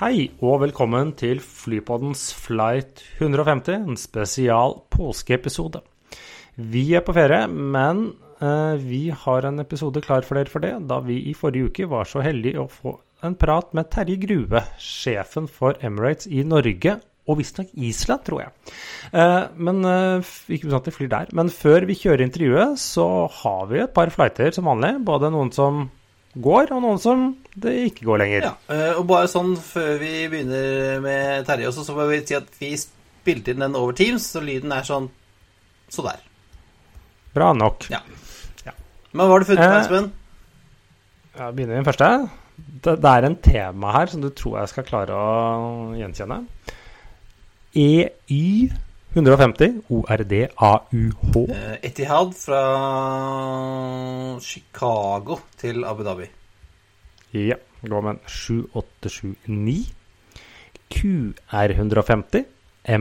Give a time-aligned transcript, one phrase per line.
[0.00, 5.82] Hei og velkommen til Flypoddens Flight 150, en spesial påskeepisode.
[6.56, 8.00] Vi er på ferie, men
[8.40, 11.90] eh, vi har en episode klar for dere for det, da vi i forrige uke
[11.92, 12.94] var så heldige å få
[13.28, 16.96] en prat med Terje Grue, sjefen for Emirates i Norge,
[17.28, 18.74] og visstnok Island, tror jeg.
[19.12, 21.36] Eh, men eh, Ikke bestandig de flyr der.
[21.36, 23.10] Men før vi kjører intervjuet, så
[23.42, 24.96] har vi et par flighter som vanlig.
[25.04, 25.90] Både noen som
[26.38, 27.22] går, og noen som
[27.58, 28.46] det ikke går lenger.
[28.46, 32.36] Ja, eh, og bare sånn før vi begynner med Terje også, så må vi si
[32.38, 35.08] at vi spilte inn den over Teams, så lyden er sånn
[35.90, 36.20] så der.
[37.34, 37.88] Bra nok.
[37.90, 37.98] Ja.
[38.66, 38.74] Ja.
[39.12, 40.12] Men hva har du funnet, Eh, Espen?
[41.40, 42.30] Jeg begynner med den første.
[42.84, 46.44] Det, det er en tema her som du tror jeg skal klare å gjenkjenne.
[47.74, 48.70] EY
[49.12, 51.48] 150 ORDAUH.
[51.50, 52.62] Eh, Etihad fra
[54.38, 56.28] Chicago til Abu Dhabi.
[57.34, 59.94] Ja, går med en 7879.
[60.90, 62.46] QR150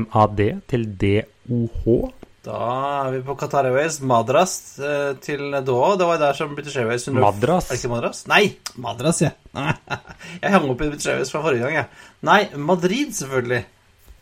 [0.02, 2.09] MAD til DOH.
[2.45, 2.57] Da
[3.05, 5.95] er vi på Qatar Airways, Madras eh, til Doha.
[5.99, 7.67] Det var der som British Airways 100 Madras?
[7.69, 8.27] Er det ikke Madras?
[8.31, 8.43] Nei!
[8.81, 9.35] Madras, ja.
[10.41, 11.85] jeg hang opp i British Airways fra forrige gang, jeg.
[12.25, 13.65] Nei, Madrid, selvfølgelig.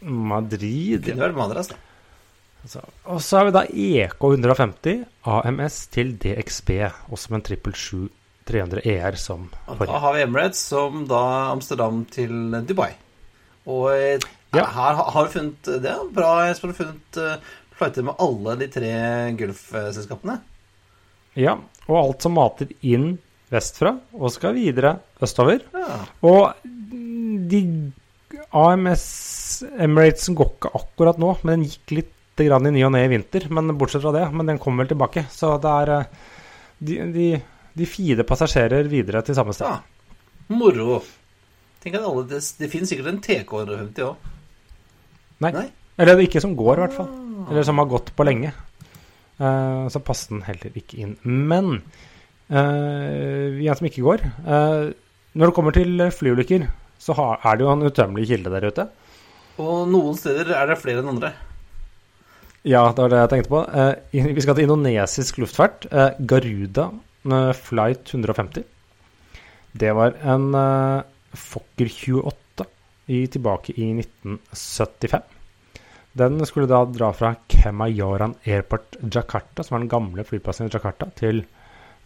[0.01, 1.03] Madrid.
[1.05, 1.75] Kunne vært Madras, da.
[2.67, 6.71] Så, og så har vi da EK150 AMS til DXB,
[7.13, 8.09] også med en 777
[8.47, 11.19] 300 ER som Og da har vi Emirates som da
[11.51, 12.31] Amsterdam til
[12.67, 12.93] Dubai.
[13.67, 14.19] Og eh,
[14.55, 14.63] Ja.
[14.71, 16.69] her har- du funnet Det er bra, Espen.
[16.71, 17.36] Har funnet uh,
[17.75, 18.91] flighter med alle de tre
[19.37, 20.39] Gulf-selskapene?
[21.36, 21.57] Ja,
[21.87, 23.17] og alt som mater inn
[23.52, 25.59] vestfra og skal videre østover.
[25.75, 25.99] Ja.
[26.23, 27.91] Og de
[28.53, 29.03] AMS
[29.63, 32.13] Emiratesen går ikke akkurat nå, men den gikk litt
[32.45, 33.47] grann i ny og ne i vinter.
[33.53, 35.25] Men bortsett fra det, men den kommer vel tilbake.
[35.33, 36.09] Så det er eh,
[36.77, 37.27] De, de,
[37.73, 39.65] de fire passasjerer videre til samme sted.
[39.65, 39.79] ja.
[40.53, 41.01] Moro.
[41.83, 44.29] Tenk at alle, Det, det finnes sikkert en TK150 òg.
[45.43, 45.51] Nei.
[45.53, 45.67] Nei?
[45.97, 47.09] Eller ikke som går, i hvert fall.
[47.49, 48.53] Eller som har gått på lenge.
[49.37, 51.15] Uh, så passer den heller ikke inn.
[51.23, 51.81] Men
[52.49, 54.87] uh, en som ikke går uh,
[55.37, 56.65] Når det kommer til flyulykker,
[56.97, 58.87] så har, er det jo en utømmelig kilde der ute.
[59.57, 61.33] Og noen steder er det flere enn andre.
[62.67, 63.61] Ja, det var det jeg tenkte på.
[63.69, 65.87] Eh, vi skal til indonesisk luftfart.
[65.91, 66.89] Eh, Garuda
[67.27, 68.65] med flight 150.
[69.77, 71.05] Det var en eh,
[71.37, 72.65] Fokker 28
[73.07, 75.33] i, tilbake i 1975.
[76.17, 81.11] Den skulle da dra fra Kemayoran Airport Jakarta, som er den gamle flyplassen i Jakarta,
[81.19, 81.43] til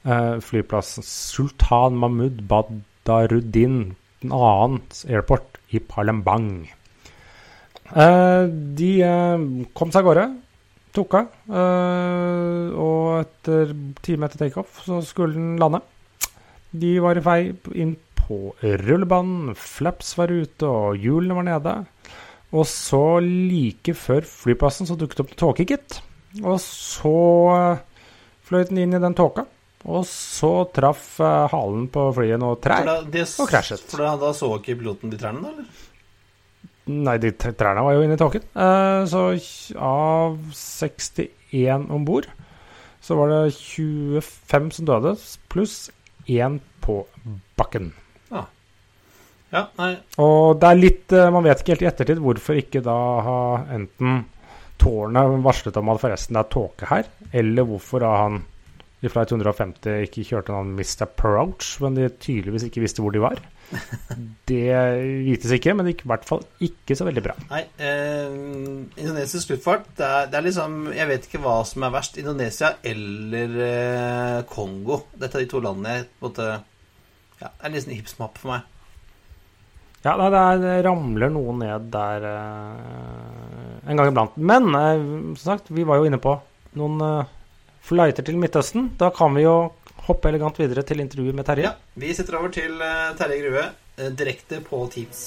[0.04, 6.68] eh, flyplassen Sultan Mahmud Badarudin, en annen airport i Palembang.
[7.92, 8.46] Eh,
[8.78, 9.42] de eh,
[9.76, 10.26] kom seg av gårde,
[10.96, 15.82] tok av, eh, og etter time etter takeoff så skulle den lande.
[16.72, 17.40] De var i vei
[17.76, 21.74] inn på rullebanen, flaps var ute og hjulene var nede.
[22.56, 26.00] Og så like før flyplassen så dukket opp en tåke, gitt.
[26.44, 27.16] Og så
[28.48, 29.46] fløy den inn i den tåka.
[29.88, 32.86] Og så traff halen på flyet noe For trær.
[32.86, 33.84] da, det, Og krasjet.
[33.90, 35.56] For da, da så ikke piloten de trærne, da?
[35.56, 35.91] eller?
[36.90, 38.46] Nei, de trærne var jo inne i tåken.
[38.58, 39.26] Eh, så
[39.78, 42.28] av 61 om bord,
[43.02, 45.16] så var det 25 som døde,
[45.52, 45.92] pluss
[46.30, 47.04] én på
[47.60, 47.92] bakken.
[49.52, 49.96] Ja, nei.
[50.24, 53.40] Og det er litt eh, Man vet ikke helt i ettertid hvorfor ikke da ha
[53.76, 54.24] enten
[54.82, 58.40] tårnet varslet om at forresten det er tåke her, eller hvorfor da han
[59.02, 63.22] i Flight 150 ikke kjørte noen Missed Approach, men de tydeligvis ikke visste hvor de
[63.22, 63.42] var.
[64.52, 64.66] Det
[65.26, 67.36] vites ikke, men det gikk i hvert fall ikke så veldig bra.
[67.52, 68.34] Nei, eh,
[69.00, 72.20] indonesisk luftfart det er, det er liksom Jeg vet ikke hva som er verst.
[72.20, 75.04] Indonesia eller eh, Kongo.
[75.16, 76.50] Dette er de to landene jeg på en måte
[77.42, 78.68] Ja, det er liksom hipsmap for meg.
[80.02, 84.38] Ja, det, er, det ramler noe ned der eh, en gang iblant.
[84.38, 85.04] Men eh,
[85.36, 86.34] som sagt, vi var jo inne på
[86.80, 87.30] noen eh,
[87.86, 88.92] flighter til Midtøsten.
[88.98, 89.56] Da kan vi jo
[90.08, 91.66] hoppe elegant videre til intervjuet med Terje.
[91.70, 95.20] Ja, Vi sitter over til eh, Terje Grue eh, direkte på Teams.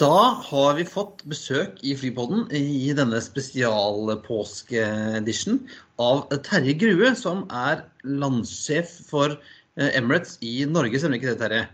[0.00, 5.60] Da har vi fått besøk i Flypodden i denne spesial-påske-edition
[6.00, 10.96] av Terje Grue, som er landssjef for eh, Emirates i Norge.
[10.96, 11.68] Stemmer ikke det, Terje?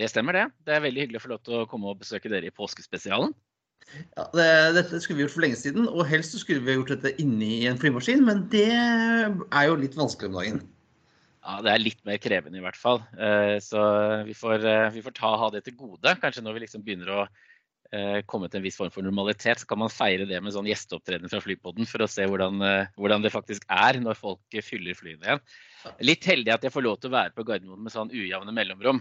[0.00, 0.46] Det stemmer, det.
[0.64, 3.34] Det er veldig hyggelig å få lov til å komme og besøke dere i påskespesialen.
[4.16, 7.12] Ja, det, dette skulle vi gjort for lenge siden, og helst skulle vi gjort dette
[7.20, 10.60] inni en flymaskin, men det er jo litt vanskelig om dagen.
[11.40, 13.00] Ja, det er litt mer krevende i hvert fall.
[13.16, 13.82] Eh, så
[14.28, 16.16] vi får, eh, vi får ta, ha det til gode.
[16.22, 17.22] Kanskje når vi liksom begynner å
[17.96, 20.68] eh, komme til en viss form for normalitet, så kan man feire det med sånn
[20.70, 22.62] gjesteopptreden fra Flypodden for å se hvordan,
[22.96, 25.42] hvordan, det faktisk er når folk fyller flyene igjen.
[26.04, 29.00] Litt heldig at jeg får lov til å være på Gardermoen med sånn ujevne mellomrom.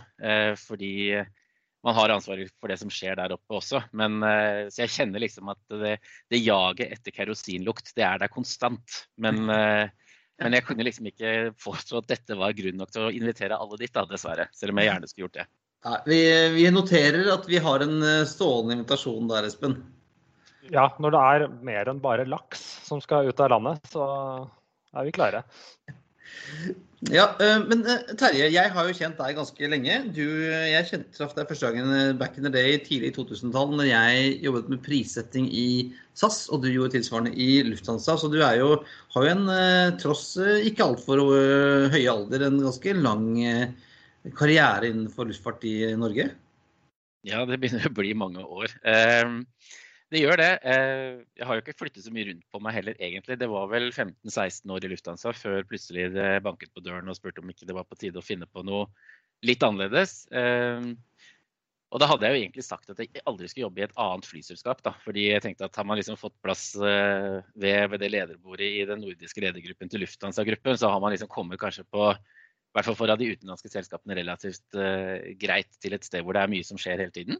[0.61, 0.93] Fordi
[1.83, 3.81] man har ansvaret for det som skjer der oppe også.
[3.91, 4.21] Men,
[4.71, 5.97] så jeg kjenner liksom at det,
[6.31, 9.01] det jaget etter kerosinlukt, det er der konstant.
[9.19, 9.43] Men
[10.39, 13.79] men jeg kunne liksom ikke påstå at dette var grunn nok til å invitere alle
[13.79, 14.47] dit, da, dessverre.
[14.55, 15.45] Selv om jeg gjerne skulle gjort det.
[15.83, 19.77] Ja, vi, vi, noterer at vi har en eh, stående invitasjon der, Espen.
[20.69, 24.03] Ja, når det er mer enn bare laks som skal ut av landet, så
[24.91, 25.45] er vi klare.
[27.07, 30.03] Ja, eh, men eh, Terje, jeg har jo kjent deg ganske lenge.
[30.11, 30.21] Du,
[30.51, 34.37] jeg kjente traff deg første gangen back in the day, tidlig i 2000-tallet, når jeg
[34.49, 35.67] jobbet med prissetting i
[36.11, 38.19] SAS, og du gjorde tilsvarende i Lufthansa.
[38.19, 38.73] Så du jo,
[39.15, 39.47] har jo en,
[40.03, 40.33] tross
[40.67, 41.23] ikke altfor
[41.95, 43.29] høye alder, en ganske lang
[44.37, 46.29] karriere innenfor luftfart i Norge?
[47.27, 48.73] Ja, det begynner å bli mange år.
[48.83, 49.43] Um
[50.09, 50.53] det gjør det.
[50.65, 53.37] Eh, jeg har jo ikke flyttet så mye rundt på meg heller, egentlig.
[53.37, 57.43] Det var vel 15-16 år i Lufthansa før plutselig det banket på døren og spurte
[57.43, 58.87] om ikke det var på tide å finne på noe
[59.45, 60.23] litt annerledes.
[60.33, 60.89] Eh,
[61.89, 64.25] og da hadde jeg jo egentlig sagt at jeg aldri skulle jobbe i et annet
[64.29, 64.81] flyselskap.
[64.85, 68.73] Da, fordi jeg tenkte at har man liksom fått plass eh, ved, ved det lederbordet
[68.79, 72.09] i den nordiske ledergruppen til Lufthansa-gruppen, så har man liksom kommet kanskje på
[72.79, 74.79] hvert fall for de utenlandske selskapene relativt
[75.41, 77.39] greit til et sted hvor det er mye som skjer hele tiden.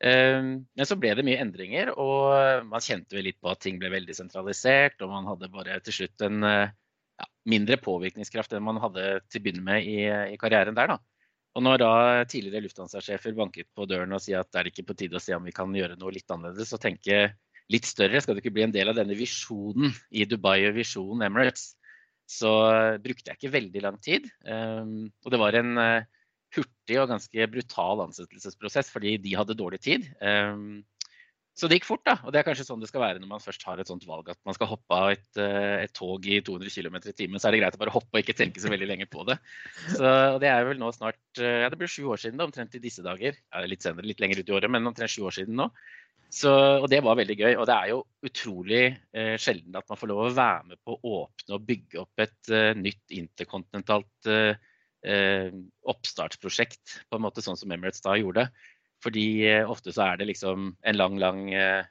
[0.00, 3.76] Uh, men så ble det mye endringer, og man kjente vel litt på at ting
[3.80, 5.00] ble veldig sentralisert.
[5.04, 6.72] Og man hadde bare til slutt en uh,
[7.20, 10.94] ja, mindre påvirkningskraft enn man hadde til å begynne med i, i, karrieren der.
[10.94, 10.98] da.
[11.58, 11.92] Og når da
[12.30, 15.34] tidligere Lufthansa-sjefer banket på døren og sier at det er ikke på tide å se
[15.36, 17.24] om vi kan gjøre noe litt annerledes, og tenke
[17.70, 21.26] litt større, skal du ikke bli en del av denne visjonen i Dubai og visjonen
[21.26, 21.74] Emirates,
[22.30, 22.54] så
[23.02, 24.28] brukte jeg ikke veldig lang tid.
[24.46, 26.20] Um, og det var en uh,
[26.54, 30.08] hurtig og ganske brutal ansettelsesprosess fordi de hadde dårlig tid.
[30.22, 30.82] Ehm,
[31.58, 32.14] så det gikk fort, da.
[32.24, 34.30] Og det er kanskje sånn det skal være når man først har et sånt valg
[34.32, 37.42] at man skal hoppe av et, eh, et tog i 200 km i timen.
[37.42, 39.36] Så er det greit å bare hoppe og ikke tenke så veldig lenge på det.
[39.92, 42.78] Så det er vel nå snart eh, Ja, det blir sju år siden, da, omtrent
[42.78, 43.36] i disse dager.
[43.36, 45.68] Ja, litt senere, litt lenger ut i året, men omtrent sju år siden nå.
[46.30, 47.52] Så, og det var veldig gøy.
[47.58, 50.94] Og det er jo utrolig eh, sjelden at man får lov å være med på
[50.94, 54.68] å åpne og bygge opp et eh, nytt interkontinentalt eh,
[55.10, 55.50] eh,
[55.90, 58.46] oppstartsprosjekt, på en måte sånn som Emirates da gjorde.
[59.02, 61.82] Fordi eh, ofte så er det liksom en lang, lang eh,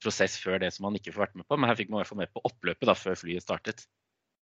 [0.00, 1.60] prosess før det som man ikke får vært med på.
[1.60, 3.84] Men her fikk man i hvert fall med på oppløpet da, før flyet startet.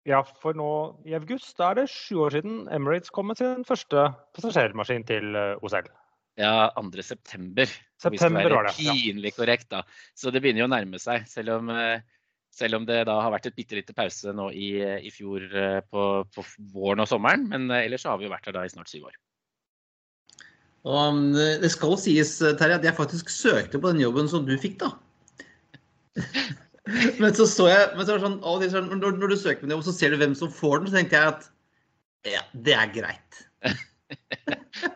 [0.09, 0.69] Ja, for nå
[1.07, 5.37] i august da er det sju år siden Emirates kom med sin første passasjermaskin til
[5.61, 5.93] OCL.
[6.39, 7.03] Ja, 2.
[7.05, 7.69] september.
[8.01, 8.75] September var det.
[8.79, 9.83] Pinlig korrekt, da.
[10.17, 11.27] Så det begynner jo å nærme seg.
[11.29, 12.01] Selv om eh,
[12.53, 15.79] selv om det da har vært et bitte lite pause nå i, i fjor eh,
[15.89, 17.47] på, på, våren og sommeren.
[17.49, 19.15] Men ellers ellers har vi jo vært her da i snart syv år.
[20.83, 21.21] Og
[21.63, 24.91] det skal sies, Terje, at jeg faktisk søkte på den jobben som du fikk, da.
[27.21, 29.87] men så så jeg men så sånn, sånn, når, når, du søker på den jobben,
[29.87, 31.47] så ser du hvem som får den, så tenkte jeg at
[32.33, 33.41] ja, det er greit.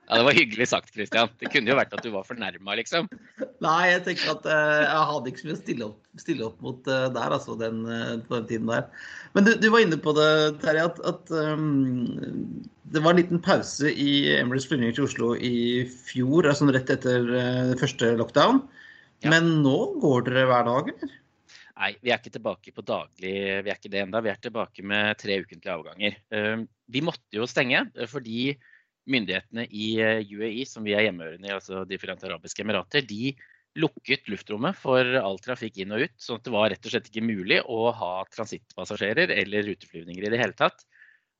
[0.08, 1.30] Ja, Det var hyggelig sagt, Christian.
[1.40, 3.10] Det kunne jo vært at du var fornærma, liksom.
[3.64, 6.64] Nei, jeg tenker at uh, jeg hadde ikke så mye å stille opp, stille opp
[6.64, 8.88] mot uh, der, altså, den, uh, på den tiden der.
[9.36, 10.30] Men du, du, var inne på det,
[10.64, 15.86] Terje, at, at um, det var en liten pause i Emirates flyvning til Oslo i
[16.08, 17.28] fjor, altså rett etter
[17.82, 18.64] første lockdown.
[19.26, 19.34] Ja.
[19.34, 21.16] Men nå går dere hver dag, eller?
[21.78, 24.24] Nei, vi er ikke tilbake på daglig, vi er ikke det enda.
[24.26, 26.16] Vi er tilbake med tre ukentlige avganger.
[26.90, 28.56] Vi måtte jo stenge fordi
[29.10, 33.34] myndighetene i eh, UAE, som vi er hjemmehørende i, altså De forente arabiske emirater, de
[33.78, 36.16] lukket luftrommet for all trafikk inn og ut.
[36.22, 40.32] sånn at det var rett og slett ikke mulig å ha transittpassasjerer eller ruteflyvninger i
[40.34, 40.82] det hele tatt.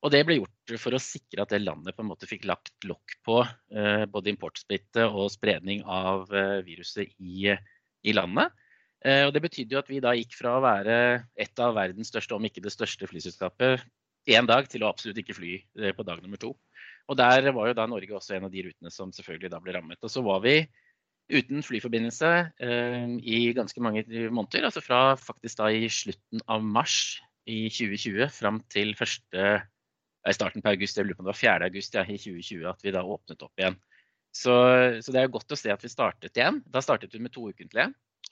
[0.06, 2.86] Og det ble gjort for å sikre at det landet på en måte fikk lagt
[2.86, 8.54] lokk på eh, både importsmitte og spredning av eh, viruset i, i landet.
[9.02, 10.98] Eh, og det betydde jo at vi da gikk fra å være
[11.38, 13.82] et av verdens største, om ikke det største flyselskapet,
[14.28, 16.54] én dag til å absolutt ikke fly eh, på dag nummer to.
[17.08, 19.74] Og der var jo da Norge også en av de rutene som selvfølgelig da ble
[19.76, 20.00] rammet.
[20.04, 20.60] Og så var vi
[21.28, 22.30] uten flyforbindelse
[22.64, 24.68] eh, i ganske mange måneder.
[24.68, 29.44] Altså fra faktisk da i slutten av mars i 2020 fram til første,
[30.28, 31.70] i starten på august, jeg lurer på om det var 4.
[31.70, 33.78] august ja, i 2020 at vi da åpnet opp igjen.
[34.34, 34.52] Så,
[35.00, 36.60] så, det er godt å se at vi startet igjen.
[36.68, 37.88] Da startet vi med to ukentlige.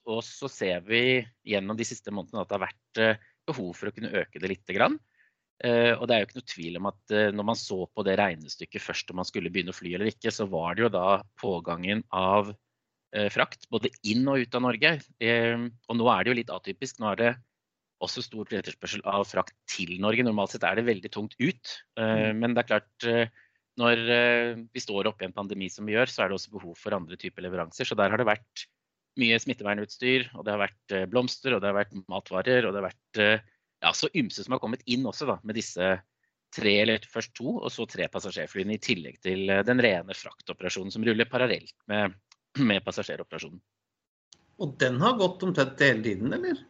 [0.07, 3.95] Og så ser vi gjennom de siste månedene at det har vært behov for å
[3.97, 4.99] kunne øke det lite grann.
[5.65, 8.83] Og det er jo ikke noe tvil om at når man så på det regnestykket
[8.85, 11.07] først om man skulle begynne å fly eller ikke, så var det jo da
[11.41, 12.51] pågangen av
[13.33, 14.93] frakt både inn og ut av Norge.
[15.17, 17.01] Og nå er det jo litt atypisk.
[17.01, 17.33] Nå er det
[18.05, 20.25] også stor etterspørsel av frakt til Norge.
[20.27, 21.75] Normalt sett er det veldig tungt ut.
[21.99, 22.41] Eh, mm.
[22.43, 23.33] Men det er klart, eh,
[23.81, 26.55] når eh, vi står oppe i en pandemi som vi gjør, så er det også
[26.57, 27.89] behov for andre typer leveranser.
[27.89, 28.67] Så der har det vært
[29.17, 32.91] mye smittevernutstyr, og det har vært blomster, og det har vært matvarer, og det har
[32.91, 33.47] vært
[33.85, 35.97] ja, så ymse som har kommet inn også, da, med disse
[36.57, 41.05] tre, eller først to, og så tre passasjerflyene, i tillegg til den rene fraktoperasjonen som
[41.07, 42.17] ruller parallelt med,
[42.71, 43.61] med passasjeroperasjonen.
[44.65, 46.63] Og den har gått omtrent hele tiden, eller?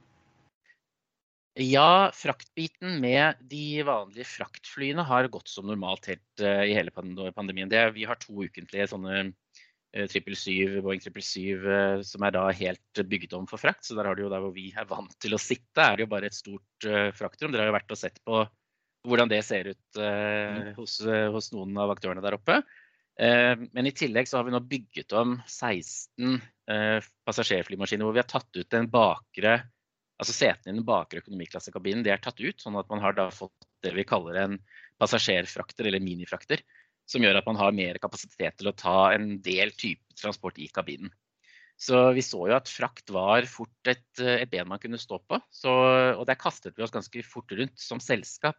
[1.57, 7.71] Ja, fraktbiten med de vanlige fraktflyene har gått som normalt helt uh, i hele pandemien.
[7.71, 9.31] Det, vi har to ukentlige sånne
[9.97, 13.87] uh, 777, Boeing 777 uh, som er da helt bygget om for frakt.
[13.87, 16.07] Så der har du jo der hvor vi er vant til å sitte, er det
[16.07, 17.55] jo bare et stort uh, fraktrom.
[17.55, 18.45] Dere har jo vært og sett på
[19.07, 20.73] hvordan det ser ut mm.
[20.75, 20.97] hos,
[21.31, 22.57] hos, noen av aktørene der oppe.
[23.15, 26.41] men i tillegg så har vi nå bygget om 16
[27.23, 29.61] passasjerflymaskiner hvor vi har tatt ut den bakre
[30.19, 33.29] altså Setene i den bakre økonomiklassekabinen de er tatt ut, sånn at man har da
[33.35, 34.59] fått det vi kaller en
[35.00, 36.62] passasjerfrakter eller minifrakter.
[37.07, 40.67] Som gjør at man har mer kapasitet til å ta en del type transport i
[40.75, 41.13] kabinen.
[41.77, 45.39] Så vi så jo at frakt var fort et, et ben man kunne stå på.
[45.53, 45.71] Så,
[46.17, 48.57] og der kastet vi oss ganske fort rundt som selskap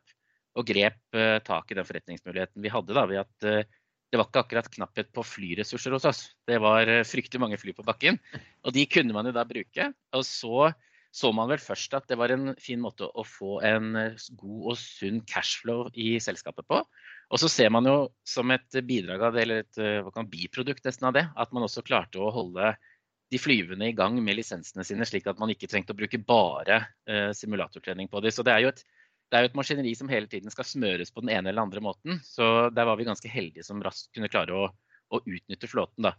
[0.58, 2.94] og grep uh, tak i den forretningsmuligheten vi hadde.
[2.98, 6.22] da, ved at uh, det var ikke akkurat knapphet på flyressurser hos oss.
[6.48, 8.22] Det var uh, fryktelig mange fly på bakken.
[8.66, 9.90] Og de kunne man jo da bruke.
[10.18, 10.70] Og så
[11.18, 14.74] så man vel først at det var en fin måte å få en eh, god
[14.74, 16.82] og sunn cashflow i selskapet på.
[17.28, 17.96] Og så ser man jo
[18.28, 21.86] som et bidrag av det, eller et eh, biprodukt nesten av det, at man også
[21.88, 22.76] klarte å holde
[23.34, 26.84] de flyvende i gang med lisensene sine, slik at man ikke trengte å bruke bare
[27.10, 28.32] eh, simulatortrening på dem.
[28.32, 28.86] Så det er, jo et,
[29.28, 31.84] det er jo et maskineri som hele tiden skal smøres på den ene eller andre
[31.84, 32.22] måten.
[32.24, 34.70] Så der var vi ganske heldige som raskt kunne klare å,
[35.12, 36.08] å utnytte flåten.
[36.08, 36.14] Da.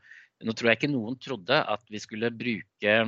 [0.44, 2.98] Nå tror jeg ikke noen trodde at vi skulle bruke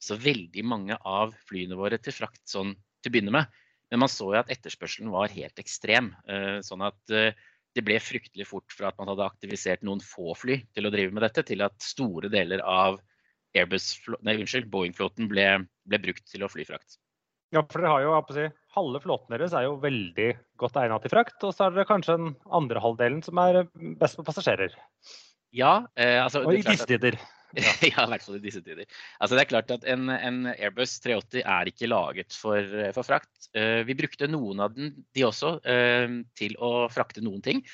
[0.00, 3.60] så veldig mange av flyene våre til frakt sånn til å begynne med.
[3.90, 6.12] Men man så jo at etterspørselen var helt ekstrem.
[6.30, 7.36] Eh, sånn at eh,
[7.74, 11.14] det ble fryktelig fort fra at man hadde aktivisert noen få fly til å drive
[11.14, 13.00] med dette, til at store deler av
[13.50, 15.46] Boeing-flåten ble,
[15.90, 17.00] ble, brukt til å fly frakt.
[17.50, 20.28] Ja, for dere har jo, si, Halve flåten deres er jo veldig
[20.62, 23.64] godt egnet til frakt, og så er det kanskje den andre halvdelen som er
[23.98, 24.76] best på passasjerer.
[25.50, 27.18] Ja, eh, altså, Og i disse tider.
[27.56, 27.72] Ja.
[27.90, 28.86] ja, i hvert fall i disse tider.
[29.18, 33.30] Altså, det er klart at En, en Airbus 380 er ikke laget for, for frakt.
[33.56, 37.64] Uh, vi brukte noen av den, de også, uh, til å frakte noen ting.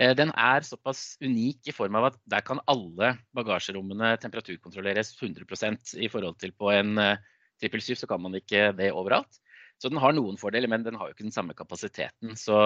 [0.00, 5.96] Uh, den er såpass unik i form av at der kan alle bagasjerommene temperaturkontrolleres 100%
[6.00, 7.16] i forhold til på en uh,
[7.60, 9.40] 777 så kan man ikke det overalt.
[9.80, 12.32] Så den har noen fordeler, men den har jo ikke den samme kapasiteten.
[12.40, 12.56] Så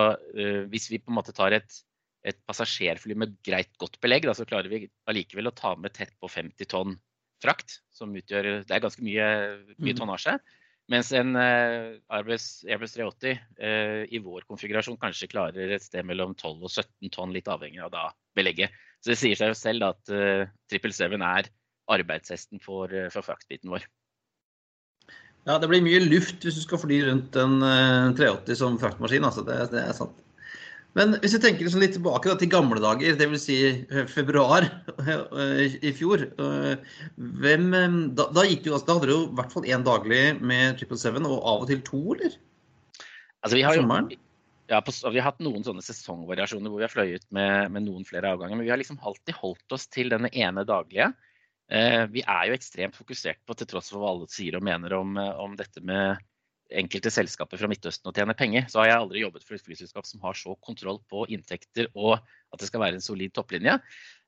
[0.71, 1.81] hvis vi på en måte tar et
[2.27, 6.13] et passasjerfly med greit godt belegg, da, så klarer vi allikevel å ta med tett
[6.21, 6.97] på 50 tonn
[7.41, 7.81] frakt.
[7.95, 9.29] Som utgjør Det er ganske mye,
[9.77, 10.01] mye mm.
[10.01, 10.37] tonnasje.
[10.91, 16.35] Mens en uh, Airbus, Airbus 380 uh, i vår konfigurasjon kanskje klarer et sted mellom
[16.35, 18.75] 12 og 17 tonn, litt avhengig av da belegget.
[18.99, 21.51] Så det sier seg jo selv da, at uh, 777 er
[21.91, 23.87] arbeidshesten for, uh, for fraktbiten vår.
[25.47, 27.63] Ja, det blir mye luft hvis du skal fly rundt en
[28.19, 29.25] 380 som fraktmaskin.
[29.25, 30.19] Altså det, det er sant.
[30.99, 33.45] Men hvis vi tenker liksom litt tilbake da, til gamle dager, dvs.
[33.45, 36.25] Si eh, februar eh, i fjor.
[36.27, 36.97] Eh,
[37.45, 37.69] hvem,
[38.19, 41.29] da, da, gikk det jo, da hadde du i hvert fall én daglig med 777,
[41.31, 42.35] og av og til to, eller?
[43.41, 43.87] Altså, vi har jo
[44.71, 48.07] ja, på, vi har hatt noen sånne sesongvariasjoner hvor vi har fløyet med, med, noen
[48.07, 48.59] flere avganger.
[48.59, 51.09] Men vi har liksom alltid holdt oss til denne ene daglige.
[51.71, 54.95] Eh, vi er jo ekstremt fokusert på, til tross for hva alle sier og mener
[54.99, 56.23] om, om dette med
[56.79, 60.07] enkelte selskaper fra Midtøsten og tjener penger, så har jeg aldri jobbet for et flyselskap
[60.09, 63.77] som har så kontroll på inntekter og at det skal være en solid topplinje.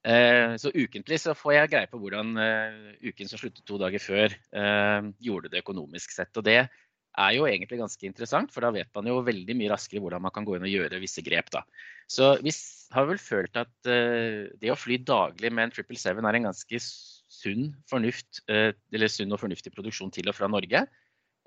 [0.02, 4.02] Eh, så ukentlig så får jeg greie på hvordan eh, uken som sluttet to dager
[4.02, 6.34] før, eh, gjorde det økonomisk sett.
[6.38, 10.02] Og det er jo egentlig ganske interessant, for da vet man jo veldig mye raskere
[10.02, 11.52] hvordan man kan gå inn og gjøre visse grep.
[11.54, 11.62] da.
[12.10, 12.54] Så vi
[12.96, 16.80] har vel følt at det å fly daglig med en 777 er en ganske
[17.32, 20.86] sunn, fornuft, eller sunn og fornuftig produksjon til og fra Norge.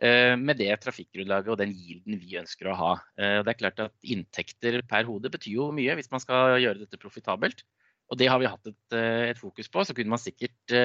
[0.04, 2.92] Eh, med det trafikkgrunnlaget og den gilden vi ønsker å ha.
[3.16, 6.82] Eh, det er klart at Inntekter per hode betyr jo mye hvis man skal gjøre
[6.84, 7.64] dette profitabelt.
[8.12, 9.86] Og det har vi hatt et, eh, et fokus på.
[9.86, 10.75] Så kunne man sikkert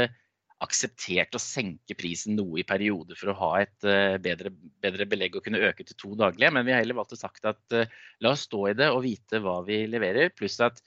[0.60, 3.86] akseptert å senke prisen noe i perioder for å ha et
[4.20, 4.52] bedre,
[4.84, 6.52] bedre, belegg og kunne øke til to daglige.
[6.52, 7.76] Men vi har heller valgt å sagt at
[8.20, 10.28] la oss stå i det og vite hva vi leverer.
[10.36, 10.82] Pluss at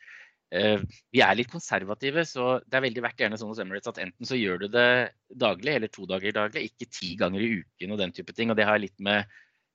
[0.53, 4.27] vi er litt konservative, så det er veldig verdt gjerne sånn hos Emirates at enten
[4.29, 4.89] så gjør du det
[5.41, 8.53] daglig eller to dager daglig, ikke ti ganger i uken og den type ting.
[8.53, 9.25] Og det har litt med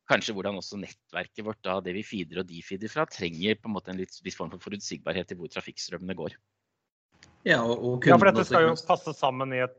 [0.08, 3.68] kanskje hvordan også nettverket vårt, da det vi feeder og de feeder fra, trenger på
[3.68, 6.38] en måte en litt viss form for forutsigbarhet i hvor trafikkstrømmene går.
[7.47, 9.76] Ja, og, og ja, for dette skal jo passe sammen i et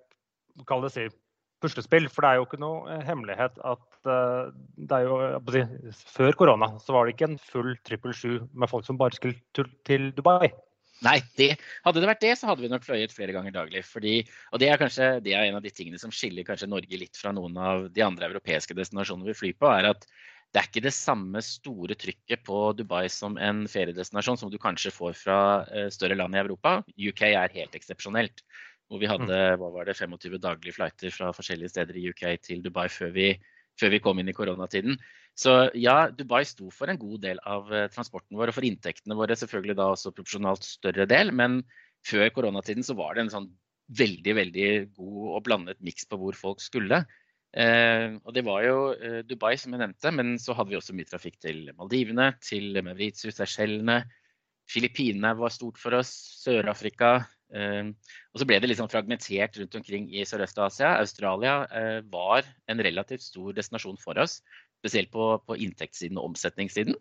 [0.68, 1.08] kall det si,
[1.64, 2.08] puslespill.
[2.12, 5.20] For det er jo ikke noe eh, hemmelighet at uh, det er jo,
[6.14, 9.40] Før korona så var det ikke en full trippel sju med folk som bare skulle
[9.88, 10.52] til Dubai.
[11.06, 11.54] Nei, det,
[11.86, 13.86] hadde det vært det, så hadde vi nok fløyet flere ganger daglig.
[13.88, 14.18] Fordi,
[14.52, 17.20] og det er kanskje det er en av de tingene som skiller kanskje Norge litt
[17.20, 20.04] fra noen av de andre europeiske destinasjonene vi flyr på, er at
[20.50, 24.92] det er ikke det samme store trykket på Dubai som en feriedestinasjon som du kanskje
[24.92, 25.40] får fra
[25.70, 26.80] eh, større land i Europa.
[26.98, 28.44] UK er helt eksepsjonelt.
[28.90, 29.62] Hvor vi hadde mm.
[29.62, 33.30] hva var det, 25 daglige flighter fra forskjellige steder i UK til Dubai før vi,
[33.78, 34.98] før vi kom inn i koronatiden.
[35.38, 39.16] Så ja, Dubai sto for en god del av eh, transporten vår, og for inntektene
[39.16, 41.32] våre selvfølgelig da også proporsjonalt større del.
[41.36, 41.62] Men
[42.08, 43.50] før koronatiden så var det en sånn
[43.98, 47.04] veldig, veldig god og blandet miks på hvor folk skulle.
[47.58, 50.96] Eh, og det var jo eh, Dubai, som jeg nevnte, men så hadde vi også
[50.98, 54.04] mye trafikk til Maldivene, til Mauritius, Seychellene.
[54.70, 56.12] Filippinene var stort for oss,
[56.44, 57.16] Sør-Afrika.
[57.56, 57.90] Eh,
[58.36, 60.98] og så ble det liksom fragmentert rundt omkring i Sørøst-Asia.
[61.00, 64.42] Australia eh, var en relativt stor destinasjon for oss
[64.80, 66.98] spesielt på, på inntektssiden og omsetningssiden.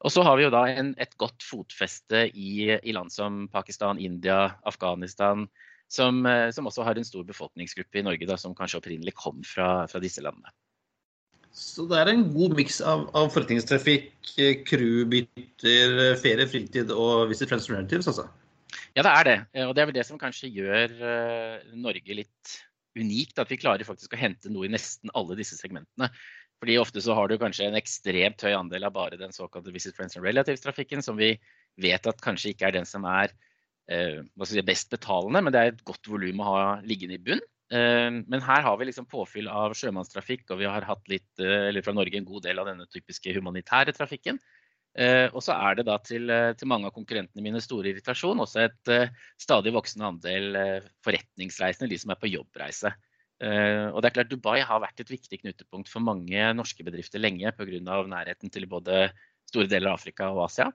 [0.00, 4.00] Og så har vi jo da en, et godt fotfeste i, i, land som Pakistan,
[4.00, 5.44] India, Afghanistan,
[5.92, 9.42] som, eh, som, også har en stor befolkningsgruppe i Norge da, som kanskje opprinnelig kom
[9.44, 10.52] fra, fra disse landene.
[11.52, 14.14] Så det er en god miks av, av forretningstrafikk,
[14.70, 18.28] crewbytter, ferie, fritid og Visit Friends Relatives, altså?
[18.94, 19.38] Ja, det er det.
[19.66, 20.94] Og det er vel det som kanskje gjør
[21.74, 22.54] Norge litt
[22.98, 23.38] unikt.
[23.42, 26.10] At vi klarer faktisk å hente noe i nesten alle disse segmentene.
[26.60, 29.96] Fordi ofte så har du kanskje en ekstremt høy andel av bare den såkalte Visit
[29.96, 31.32] Friends and Relatives-trafikken, som vi
[31.80, 33.32] vet at kanskje ikke er den som er
[33.88, 37.40] eh, si, best betalende, men det er et godt volum å ha liggende i bunn.
[37.72, 41.70] Eh, men her har vi liksom påfyll av sjømannstrafikk, og vi har hatt litt, eh,
[41.70, 44.40] eller fra Norge en god del av denne typiske humanitære trafikken.
[44.98, 48.42] Eh, og så er det da til, eh, til, mange av konkurrentene mine store irritasjon
[48.42, 50.58] også et eh, stadig voksende andel
[51.06, 52.90] forretningsreisende, de som er på jobbreise.
[53.40, 57.22] Uh, og det er klart Dubai har vært et viktig knutepunkt for mange norske bedrifter
[57.22, 57.80] lenge pga.
[57.80, 59.10] nærheten til både
[59.48, 60.70] store deler av Afrika og Asia.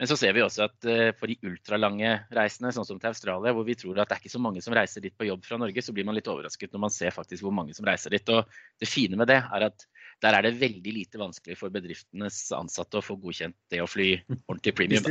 [0.00, 0.86] Men så ser vi også at
[1.18, 4.32] for de ultralange reisene, sånn som til Australia, hvor vi tror at det er ikke
[4.32, 6.82] så mange som reiser dit på jobb fra Norge, så blir man litt overrasket når
[6.86, 8.32] man ser faktisk hvor mange som reiser dit.
[8.32, 8.48] Og
[8.80, 9.84] det fine med det er at
[10.24, 14.08] der er det veldig lite vanskelig for bedriftenes ansatte å få godkjent det å fly
[14.50, 15.06] ordentlig premium.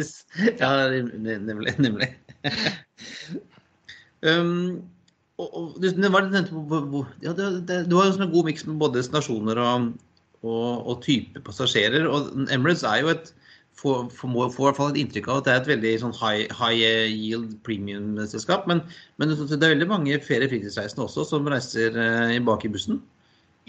[0.60, 1.76] Ja, nemlig.
[1.82, 2.10] nemlig.
[4.30, 4.82] um,
[5.40, 6.30] og, det, var,
[7.24, 9.92] ja, det, det, det var en god miks med både destinasjoner og,
[10.44, 12.08] og, og type passasjerer.
[12.12, 13.34] Og Emirates er jo et
[13.80, 16.80] får, i hvert fall et inntrykk av at det er et veldig sånn high, high
[16.80, 18.68] yield premium-selskap.
[18.70, 18.84] Men,
[19.22, 23.02] men, det er veldig mange ferie- og fritidsreisende også som reiser eh, bak i bussen?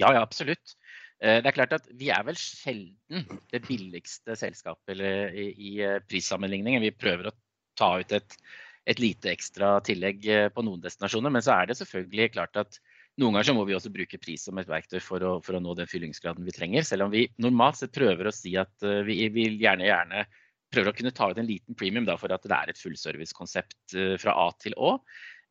[0.01, 0.75] Ja, ja, absolutt.
[1.21, 6.01] Eh, det er klart at Vi er vel sjelden det billigste selskapet i, i eh,
[6.11, 6.85] prissammenligningen.
[6.87, 7.37] Vi prøver å
[7.79, 8.39] ta ut et
[8.89, 11.33] et lite ekstra tillegg eh, på noen destinasjoner.
[11.33, 12.79] Men så er det selvfølgelig klart at
[13.21, 15.63] noen ganger så må vi også bruke pris som et verktøy for å, for å
[15.63, 16.87] nå den fyllingsgraden vi trenger.
[16.87, 20.25] Selv om vi normalt sett prøver å si at uh, vi vil gjerne, gjerne
[20.73, 23.97] prøver å kunne ta ut en liten premium da, for at det er et fullservice-konsept
[24.23, 24.93] fra A til Å.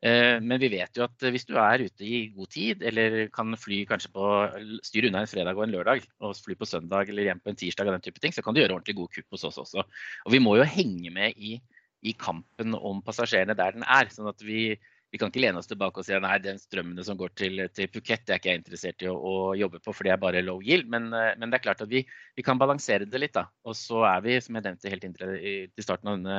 [0.00, 3.82] Men vi vet jo at hvis du er ute i god tid, eller kan fly
[3.90, 4.30] kanskje på
[4.80, 7.60] styre unna en fredag og en lørdag, og fly på søndag eller hjem på en
[7.60, 9.84] tirsdag, og den type ting, så kan du gjøre ordentlig god kupp hos oss også.
[10.24, 11.58] Og vi må jo henge med i
[12.00, 14.10] i kampen om passasjerene der den er.
[14.12, 14.72] sånn at vi,
[15.12, 17.90] vi kan ikke lene oss tilbake og si nei, den strømmene som går til, til
[17.92, 20.44] Phuket, det er ikke jeg interessert i å, å, jobbe på, for det er bare
[20.44, 20.88] low yield.
[20.92, 22.04] Men, eh, men, det er klart at vi,
[22.36, 23.36] vi, kan balansere det litt.
[23.36, 23.46] da.
[23.66, 26.38] Og så er vi, som jeg nevnte helt til starten av denne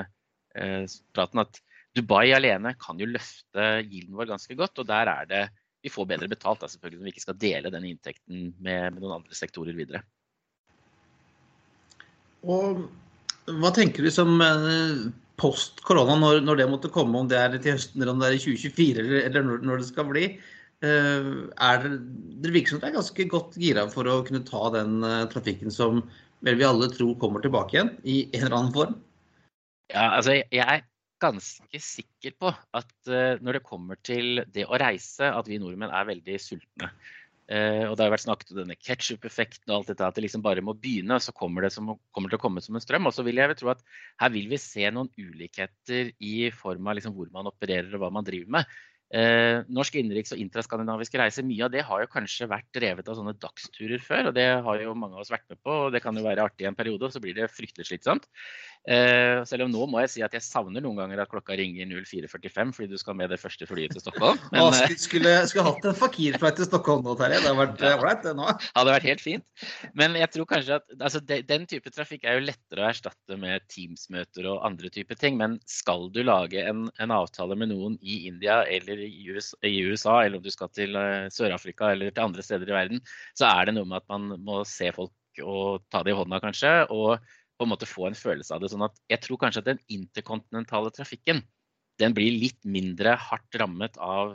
[0.56, 4.82] eh, praten, at Dubai alene kan jo løfte yielden vår ganske godt.
[4.82, 5.44] Og der er det
[5.82, 9.00] vi får bedre betalt, da, selvfølgelig, når vi ikke skal dele den inntekten med, med
[9.02, 10.04] noen andre sektorer videre.
[12.46, 12.86] Og
[13.50, 15.10] hva tenker du som eh,
[15.42, 18.30] post korona, når, når, det måtte komme, om det er til høsten eller om det
[18.30, 20.26] er i 2024 eller, eller når, når, det skal bli,
[20.86, 21.32] uh,
[21.70, 25.26] er det, virker som det er ganske godt gira for å kunne ta den uh,
[25.32, 26.04] trafikken som
[26.46, 28.96] vel vi alle tror kommer tilbake igjen i en eller annen form?
[29.92, 30.86] Ja, altså jeg er
[31.22, 35.94] ganske sikker på at uh, når det kommer til det å reise, at vi nordmenn
[35.94, 36.94] er veldig sultne.
[37.52, 40.44] Eh, og det har vært snakket om denne ketsjup-effekten og alt dette, at det liksom
[40.46, 43.10] bare må begynne, så kommer det som, kommer til å komme som en strøm.
[43.10, 43.84] Og så vil jeg tro at
[44.24, 48.12] her vil vi se noen ulikheter i form av liksom hvor man opererer og hva
[48.16, 48.78] man driver med.
[49.12, 53.18] Eh, norsk innenriks- og intraskandinaviske reiser, mye av det har jo kanskje vært drevet av
[53.18, 54.30] sånne dagsturer før.
[54.30, 56.46] Og det har jo mange av oss vært med på, og det kan jo være
[56.48, 58.30] artig en periode, og så blir det fryktelig slitsomt.
[58.90, 61.86] Eh, selv om nå må jeg si at jeg savner noen ganger at klokka ringer
[61.86, 64.40] 04.45 fordi du skal med det første flyet til Stockholm.
[64.50, 67.44] Men, Åh, skulle, skulle, skulle, hatt en fakir-flight til Stockholm nå, Terje.
[67.44, 68.48] Det hadde vært ålreit, det nå.
[68.80, 69.68] Hadde vært helt fint.
[69.98, 73.38] Men jeg tror kanskje at altså, de, den type trafikk er jo lettere å erstatte
[73.44, 75.38] med Teams-møter og andre typer ting.
[75.38, 80.40] Men skal du lage en, en avtale med noen i India eller i USA, eller
[80.40, 83.04] om du skal til uh, Sør-Afrika eller til andre steder i verden,
[83.38, 86.42] så er det noe med at man må se folk og ta det i hånda,
[86.44, 86.74] kanskje.
[86.92, 87.22] og
[87.62, 88.72] på en måte få en følelse av det.
[88.74, 91.44] sånn at jeg tror kanskje at den interkontinentale trafikken
[92.02, 94.34] den blir litt mindre hardt rammet av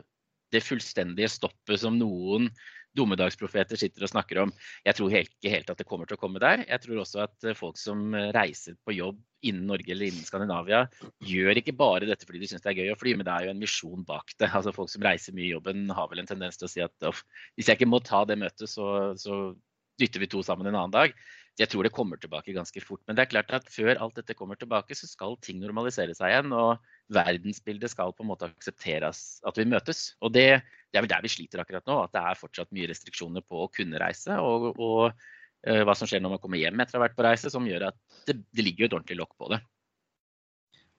[0.55, 2.51] det fullstendige stoppet som noen
[2.97, 4.53] dommedagsprofeter sitter og snakker om.
[4.87, 6.63] Jeg tror helt, ikke helt at det kommer til å komme der.
[6.65, 10.27] Jeg tror også at eh, folk som eh, reiser på jobb innen Norge eller innen
[10.27, 10.87] Skandinavia,
[11.23, 13.47] gjør ikke bare dette fordi de syns det er gøy å fly, men det er
[13.47, 14.49] jo en misjon bak det.
[14.49, 17.11] Altså Folk som reiser mye i jobben, har vel en tendens til å si at
[17.13, 19.53] hvis jeg ikke må ta det møtet, så, så
[20.01, 21.15] dytter vi to sammen en annen dag
[21.57, 23.01] jeg tror det kommer tilbake ganske fort.
[23.09, 26.33] Men det er klart at før alt dette kommer tilbake, så skal ting normalisere seg
[26.33, 26.53] igjen.
[26.53, 26.83] Og
[27.17, 30.11] verdensbildet skal på en måte aksepteres at vi møtes.
[30.21, 30.61] Og det,
[30.93, 31.97] det er vel der vi sliter akkurat nå.
[32.05, 34.37] At det er fortsatt mye restriksjoner på å kunne reise.
[34.37, 37.25] Og, og uh, hva som skjer når man kommer hjem etter å ha vært på
[37.25, 39.63] reise, som gjør at det, det ligger et ordentlig lokk på det.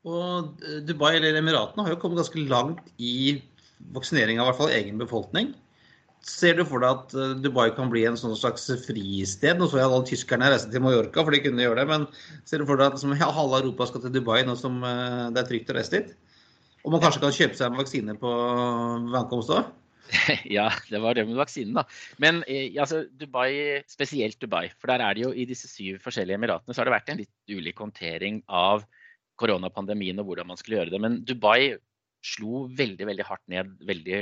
[0.07, 3.37] Og eh, Dubai eller Emiratene har jo kommet ganske langt i
[3.93, 5.53] vaksinering av hvert fall egen befolkning.
[6.25, 9.59] Ser du for deg at eh, Dubai kan bli en sånn slags fristed?
[9.59, 11.87] Nå så jeg alle tyskerne reiste til Mallorca, for de kunne gjøre det.
[11.91, 12.07] Men
[12.47, 15.43] ser du for deg at liksom, halve Europa skal til Dubai nå som eh, det
[15.43, 16.15] er trygt å reise dit?
[16.83, 18.31] Og man kanskje kan kjøpe seg en vaksine på
[19.21, 19.73] ankomst òg?
[20.57, 21.83] Ja, det var det med vaksinen, da.
[22.23, 26.39] Men eh, altså, Dubai, spesielt Dubai, for der er det jo i disse syv forskjellige
[26.39, 28.85] emiratene så har det vært en litt ulik håndtering av
[29.37, 31.01] koronapandemien og hvordan man skulle gjøre det.
[31.03, 31.75] Men Dubai
[32.25, 34.21] slo veldig, veldig hardt ned veldig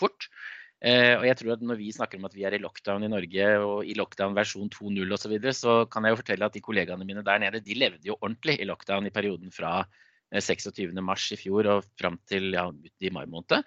[0.00, 0.28] fort.
[0.80, 3.10] Eh, og jeg tror at Når vi snakker om at vi er i lockdown i
[3.12, 6.56] Norge og i lockdown versjon 2.0 osv., så, videre, så kan jeg jo fortelle at
[6.56, 9.82] de kollegaene mine der nede de levde jo ordentlig i lockdown i perioden fra
[10.32, 12.64] 26.3 mars i fjor og fram til ja,
[13.00, 13.66] i mai måned.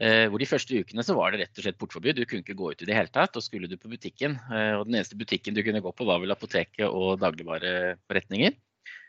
[0.00, 2.18] Eh, hvor De første ukene så var det rett og slett portforbud.
[2.18, 3.36] Du kunne ikke gå ut i det hele tatt.
[3.36, 4.36] og Skulle du på butikken,
[4.76, 8.56] og den eneste butikken du kunne gå på var vel apoteket og dagligvareforretninger,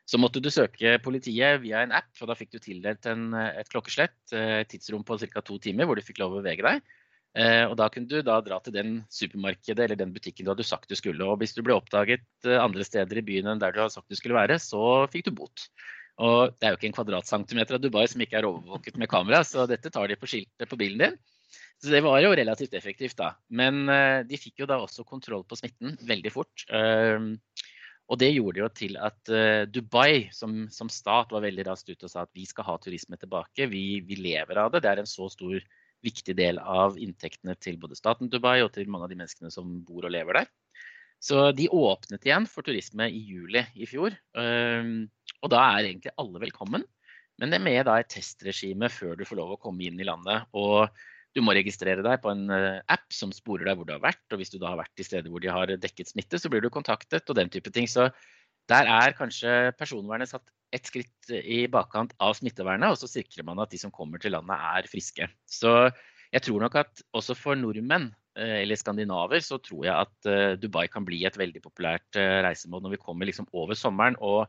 [0.07, 3.69] så måtte du søke politiet via en app, og da fikk du tildelt en, et
[3.71, 5.43] klokkeslett, et tidsrom på ca.
[5.45, 6.83] to timer hvor du fikk lov å bevege deg.
[7.31, 10.67] Eh, og Da kunne du da dra til den supermarkedet eller den butikken du hadde
[10.67, 11.23] sagt du skulle.
[11.23, 14.11] og Hvis du ble oppdaget eh, andre steder i byen enn der du hadde sagt
[14.11, 15.67] du skulle være, så fikk du bot.
[16.19, 19.45] Og Det er jo ikke en kvadratcentimeter av Dubai som ikke er overvåket med kamera,
[19.47, 21.15] så dette tar de på skiltet på bilen din.
[21.81, 23.31] Så det var jo relativt effektivt, da.
[23.49, 26.65] Men uh, de fikk jo da også kontroll på smitten veldig fort.
[26.69, 27.39] Uh,
[28.11, 29.31] og det gjorde jo til at
[29.71, 33.15] Dubai som, som, stat var veldig raskt ute og sa at vi skal ha turisme
[33.15, 33.69] tilbake.
[33.71, 34.81] Vi, vi lever av det.
[34.83, 35.63] Det er en så stor
[36.05, 39.79] viktig del av inntektene til både staten Dubai og til mange av de menneskene som
[39.85, 40.51] bor og lever der.
[41.21, 44.15] Så de åpnet igjen for turisme i juli i fjor.
[44.33, 46.85] Og da er egentlig alle velkommen.
[47.41, 50.49] Men det er med et testregime før du får lov å komme inn i landet.
[50.57, 50.89] Og
[51.33, 54.23] du må registrere deg på en eh, app som sporer deg hvor du har vært.
[54.33, 56.63] Og hvis du da har vært i steder hvor de har dekket smitte, så blir
[56.63, 57.87] du kontaktet og den type ting.
[57.89, 58.09] Så
[58.71, 63.59] der er kanskje personvernet satt et skritt i bakkant av smittevernet, og så sikrer man
[63.59, 65.27] at de som kommer til landet er friske.
[65.49, 65.73] Så
[66.31, 70.53] jeg tror nok at også for nordmenn, eh, eller skandinaver, så tror jeg at eh,
[70.59, 74.47] Dubai kan bli et veldig populært eh, reisemål når vi kommer liksom over sommeren og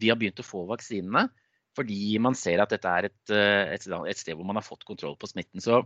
[0.00, 1.30] vi har begynt å få vaksinene.
[1.72, 5.14] Fordi man ser at dette er et, et, et sted hvor man har fått kontroll
[5.16, 5.62] på smitten.
[5.64, 5.78] Så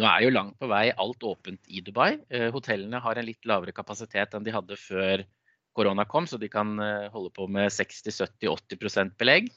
[0.00, 2.14] nå er jo langt på vei alt åpent i Dubai.
[2.54, 5.26] Hotellene har en litt lavere kapasitet enn de hadde før
[5.74, 9.50] korona kom, så de kan eh, holde på med 60-70-80% belegg.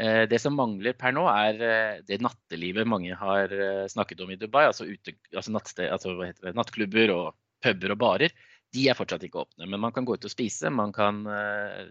[0.00, 3.52] Eh, det som mangler per nå, er eh, det nattelivet mange har
[3.92, 4.64] snakket om i Dubai.
[4.70, 8.34] Altså, ute, altså, nattsted, altså det, nattklubber og puber og barer.
[8.70, 9.66] De er fortsatt ikke åpne.
[9.66, 11.24] Men man kan gå ut og spise, man kan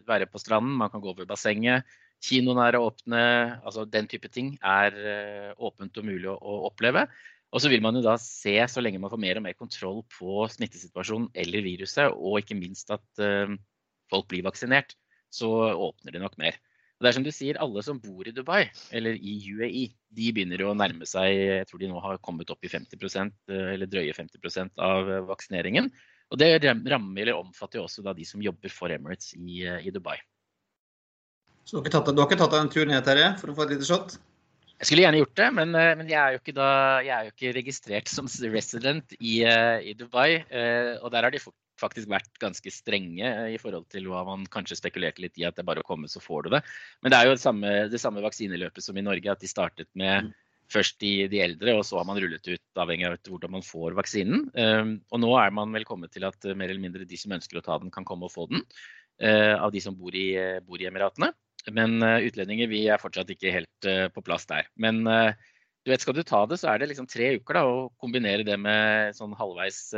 [0.08, 1.84] være på stranden, man kan gå over bassenget.
[2.24, 3.20] Kinoene er åpne.
[3.68, 4.96] altså Den type ting er
[5.60, 7.04] åpent og mulig å oppleve.
[7.50, 10.04] Og så vil man jo da se, så lenge man får mer og mer kontroll
[10.14, 13.56] på smittesituasjonen eller viruset, og ikke minst at uh,
[14.12, 14.94] folk blir vaksinert,
[15.34, 16.60] så åpner det nok mer.
[17.00, 19.86] Og det er som du sier, alle som bor i Dubai eller i UAE,
[20.20, 23.70] de begynner å nærme seg Jeg tror de nå har kommet opp i 50 eh,
[23.76, 25.88] eller drøye 50% av vaksineringen.
[26.30, 29.94] Og det rammer eller omfatter jo også de som jobber for Emirates i, eh, i
[29.96, 30.18] Dubai.
[31.64, 33.56] Så du har, tatt, du har ikke tatt deg en tur ned, Terje, for å
[33.56, 34.18] få et lite shot?
[34.80, 36.68] Jeg skulle gjerne gjort det, men, eh, men jeg, er da,
[37.04, 40.40] jeg, er jo ikke registrert som resident i, eh, i Dubai.
[40.48, 41.42] Eh, og der har de
[41.80, 45.64] faktisk vært ganske strenge i forhold til hva man kanskje spekulerte litt i, at det
[45.64, 46.62] er bare å komme, så får du det.
[47.04, 49.90] Men det er jo det samme, det samme vaksineløpet som i Norge, at de startet
[50.00, 50.32] med mm.
[50.72, 54.00] først de, de, eldre, og så har man rullet ut avhengig av hvordan man får
[54.00, 54.48] vaksinen.
[54.52, 57.66] Og nå er man vel kommet til at mer eller mindre de som ønsker å
[57.68, 58.64] ta den, kan komme og få den.
[59.60, 60.28] Av de som bor i,
[60.68, 61.32] bor i Emiratene.
[61.76, 64.70] Men utlendinger vi er fortsatt ikke helt på plass der.
[64.80, 67.90] Men du vet, skal du ta det, så er det liksom tre uker da, å
[68.02, 69.90] kombinere det med sånn halvveis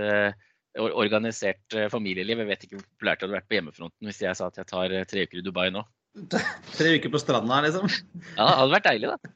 [0.77, 2.41] organisert familieliv.
[2.41, 4.69] Jeg vet ikke hvor populært det hadde vært på hjemmefronten hvis jeg sa at jeg
[4.71, 5.85] tar tre uker i Dubai nå.
[6.77, 7.87] Tre uker på stranda, liksom?
[8.37, 9.31] Ja, det hadde vært deilig, da.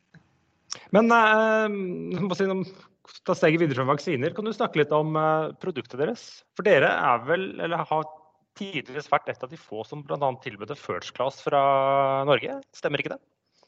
[0.96, 2.50] Men eh, si
[3.26, 5.16] ta steget videre fra vaksiner, kan du snakke litt om
[5.62, 6.26] produktet deres?
[6.58, 8.08] For dere er vel, eller har
[8.58, 10.30] tidligere vært et av de få som bl.a.
[10.44, 11.62] tilbød first class fra
[12.28, 13.22] Norge, stemmer ikke det?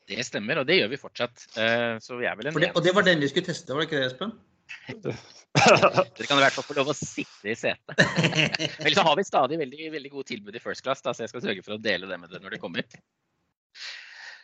[0.08, 1.47] Det stemmer, og det gjør vi fortsatt.
[1.58, 3.84] Uh, så vi er vel en det, og det var den vi skulle teste, var
[3.84, 4.38] det ikke det, Espen?
[5.04, 8.04] Dere kan i hvert fall få lov å sitte i setet.
[8.84, 11.34] Men så har vi stadig veldig, veldig gode tilbud i first class, da, så jeg
[11.34, 12.88] skal sørge for å dele det med dere når det kommer.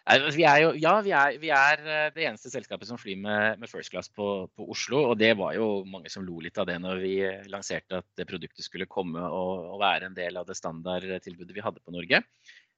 [0.03, 3.59] Vi er jo, ja, vi er, vi er, eh, det eneste selskapet som flyr med,
[3.61, 4.99] med first class på, på, Oslo.
[5.13, 7.13] Og det var jo mange som lo litt av det når vi
[7.51, 11.63] lanserte at det produktet skulle komme og, og være en del av det standardtilbudet vi
[11.63, 12.19] hadde på Norge.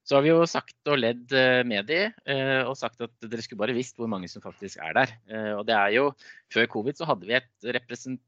[0.05, 3.41] Så har vi jo sagt og ledd eh, med de, eh, og sagt at dere
[3.41, 5.17] skulle bare visst hvor mange som faktisk er der.
[5.57, 6.11] Og det er jo,
[6.53, 8.21] Før covid så hadde vi et represent,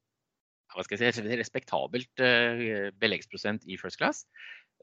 [0.89, 1.05] si,
[1.37, 2.25] respektabelt
[2.97, 4.25] beleggsprosent i first class.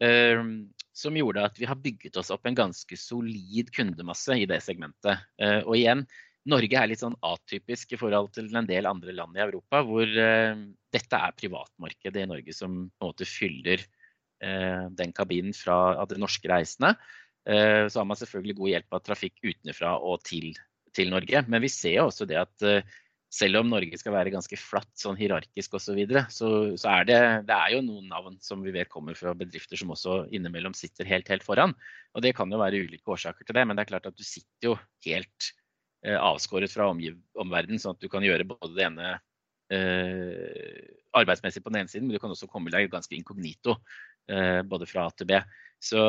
[0.03, 4.61] Ehm, som gjorde at vi har bygget oss opp en ganske solid kundemasse i det
[4.63, 5.27] segmentet.
[5.43, 6.05] Eh, og igjen,
[6.51, 10.05] Norge er litt sånn atypisk i forhold til en del andre land i Europa, hvor
[10.05, 10.59] uh,
[10.93, 13.81] dette er privatmarkedet i Norge som på en måte fyller
[14.45, 16.99] uh, den kabinen fra de norske reisende.
[17.45, 20.55] Så har man selvfølgelig god hjelp av trafikk utenfra og til,
[20.97, 21.43] til Norge.
[21.45, 22.65] Men vi ser også det at
[23.35, 27.09] selv om Norge skal være ganske flatt sånn hierarkisk osv., så, videre, så så er
[27.09, 27.19] det,
[27.49, 31.09] det er jo noen navn som vi vet kommer fra bedrifter som også innimellom sitter
[31.11, 31.75] helt, helt foran.
[32.15, 34.25] Og det kan jo være ulike årsaker til det, men det er klart at du
[34.27, 34.77] sitter jo
[35.09, 35.51] helt
[36.07, 39.15] eh, avskåret fra omverdenen, sånn at du kan gjøre både det ene
[39.75, 43.79] eh, arbeidsmessig på den ene siden, men du kan også komme deg ganske inkognito
[44.31, 45.41] eh, både fra A til B.
[45.85, 46.01] Så,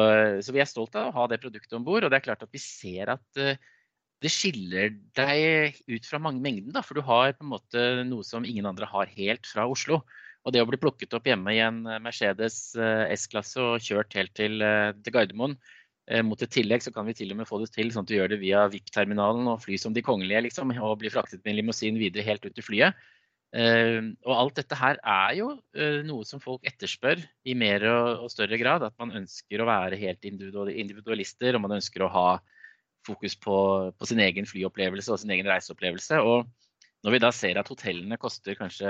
[0.46, 2.06] så, vi er stolt av å ha det produktet om bord.
[2.06, 3.58] Og det er klart at vi ser at eh,
[4.24, 8.24] det skiller deg ut fra mange mengden, da, for du har på en måte noe
[8.26, 10.02] som ingen andre har helt fra Oslo.
[10.46, 14.14] Og det å bli plukket opp hjemme i en eh, Mercedes eh, S-klasse og kjørt
[14.18, 15.58] helt til, eh, til Gardermoen
[16.22, 18.14] mot et tillegg, så kan vi til og med få det til sånn at du
[18.14, 21.58] gjør det via VIP-terminalen og fly som de kongelige, liksom, og bli fraktet med en
[21.58, 23.00] limousin videre helt ut til flyet.
[24.22, 25.48] og alt dette her er jo
[26.06, 28.86] noe som folk etterspør i mer og, større grad.
[28.86, 32.28] At man ønsker å være helt individualister, og man ønsker å ha
[33.06, 33.58] fokus på,
[33.96, 36.20] på, sin egen flyopplevelse og sin egen reiseopplevelse.
[36.22, 36.46] Og
[37.06, 38.90] når vi da ser at hotellene koster kanskje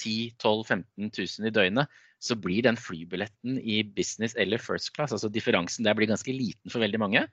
[0.00, 5.12] 10 12 15 000 i døgnet, så blir den flybilletten i business eller first class,
[5.16, 7.24] altså differansen der blir ganske liten for veldig mange.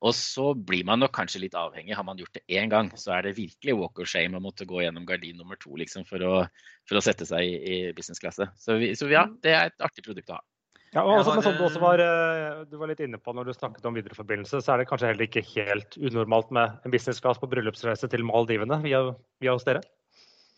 [0.00, 1.92] Og så blir man nok kanskje litt avhengig.
[1.96, 4.64] Har man gjort det én gang, så er det virkelig walk of shame å måtte
[4.68, 6.38] gå gjennom gardin nummer to liksom, for, å,
[6.88, 8.48] for, å, sette seg i, i businessklasse.
[8.56, 10.44] Så, så ja, det er et artig produkt å ha.
[10.90, 13.54] Ja, og også, sånn, du også var, eh, du var litt inne på når du
[13.54, 17.38] snakket om videreforbindelse, så er det kanskje heller ikke helt unormalt med en business class
[17.38, 19.04] på bryllupsreise til Maldivene via,
[19.42, 19.84] via hos dere?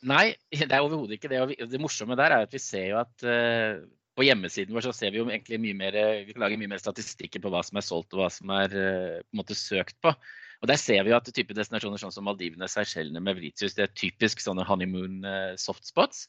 [0.09, 1.43] Nei, det er overhodet ikke det.
[1.45, 3.85] Og det morsomme der er at vi ser jo at uh,
[4.17, 6.81] på hjemmesiden vår så ser vi jo egentlig mye mer Vi kan lage mye mer
[6.83, 10.01] statistikker på hva som er solgt og hva som er uh, på en måte søkt
[10.01, 10.17] på.
[10.63, 13.97] Og Der ser vi jo at type destinasjoner sånn som Maldivene, Seychellene, Mauritius, det er
[13.99, 16.29] typisk sånne honeymoon eh, softspots.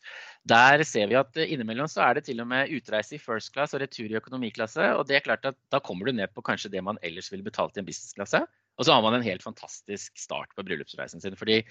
[0.49, 3.53] Der ser vi at eh, innimellom så er det til og med utreise i first
[3.53, 4.89] class og retur i økonomiklasse.
[4.97, 7.45] Og det er klart at da kommer du ned på kanskje det man ellers ville
[7.45, 8.41] betalt i en businessklasse.
[8.81, 11.37] Og så har man en helt fantastisk start på bryllupsreisen sin.
[11.37, 11.61] fordi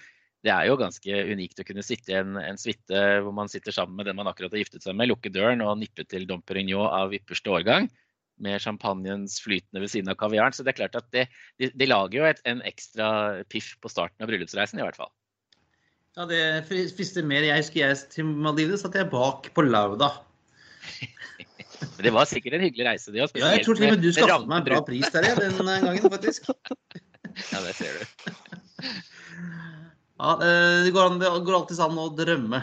[0.43, 3.75] det er jo ganske unikt å kunne sitte i en, en suite hvor man sitter
[3.75, 6.43] sammen med den man akkurat har giftet seg med, lukke døren og nippe til Dom
[6.47, 7.87] Perignon av ypperste årgang
[8.45, 10.55] med champagnens flytende ved siden av kaviaren.
[10.55, 11.27] Så det er klart at det,
[11.63, 13.09] de, de, lager jo et, en ekstra
[13.53, 15.13] piff på starten av bryllupsreisen, i hvert fall.
[16.19, 17.47] Ja, det frister mer.
[17.47, 20.13] Jeg husker jeg til Maldivene, satt jeg bak på Lauda.
[22.03, 23.11] Det var sikkert en hyggelig reise.
[23.11, 25.57] Det, ja, jeg tror til og med du skaffet meg en bra pris der den
[25.59, 26.47] gangen, faktisk.
[27.53, 28.05] ja, det ser du.
[30.23, 32.59] Ja, det går, an, det går alltid an å drømme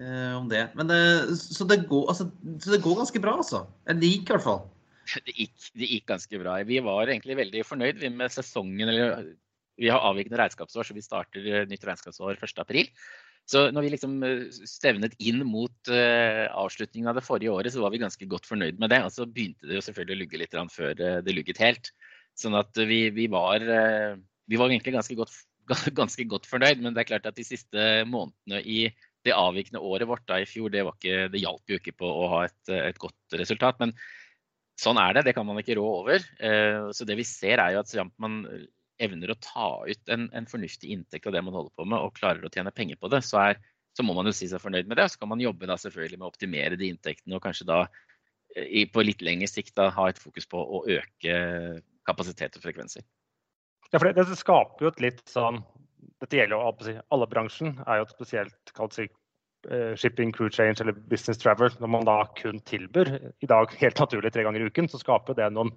[0.00, 0.62] eh, om det.
[0.78, 1.00] Men, det,
[1.36, 2.30] så, det går, altså,
[2.62, 3.66] så det går ganske bra, altså.
[3.90, 4.62] Jeg liker i hvert fall.
[5.26, 6.58] det gikk, det gikk, ganske bra.
[6.68, 8.92] Vi var egentlig veldig fornøyd med sesongen.
[8.92, 9.32] Eller,
[9.80, 12.88] vi har avvikende regnskapsår, så vi starter eh, nytt regnskapsår 1.4.
[13.50, 17.82] Så når vi liksom eh, stevnet inn mot uh, avslutningen av det forrige året, så
[17.82, 19.00] var vi ganske godt fornøyd med det.
[19.06, 21.90] Og så begynte det jo selvfølgelig å lugge litt før det lugget helt.
[22.38, 24.14] Sånn at vi, vi, var, uh,
[24.48, 25.34] vi var egentlig ganske godt,
[26.00, 26.84] ganske godt, fornøyd.
[26.84, 28.84] Men det er klart at de siste månedene i
[29.22, 32.30] det avvikende året vårt da i fjor, det, ikke, det hjalp jo ikke på å
[32.32, 33.78] ha et, et godt resultat.
[33.82, 33.94] Men
[34.82, 36.22] sånn er det, det kan man ikke rå over.
[36.42, 38.42] Eh, så det vi ser er jo at man
[39.02, 42.16] evner å ta ut en, en, fornuftig inntekt av det man holder på med, og
[42.18, 43.60] klarer å tjene penger på det, så, er,
[43.96, 45.08] så, må man jo si seg fornøyd med det.
[45.08, 47.84] Og så kan man jobbe da selvfølgelig med å optimere de inntektene og kanskje da
[48.56, 51.36] i, på litt lengre sikt da, ha et fokus på å øke
[52.08, 53.04] kapasitet og frekvenser.
[53.92, 55.60] Ja, for det, det skaper jo et litt sånn
[56.22, 57.74] Dette gjelder jo alle bransjen.
[57.86, 59.10] er jo et spesielt kalt eh,
[59.96, 61.70] shipping, crew change eller business travel.
[61.78, 65.38] Når man da kun tilbyr i dag helt naturlig tre ganger i uken, så skaper
[65.38, 65.70] det noen,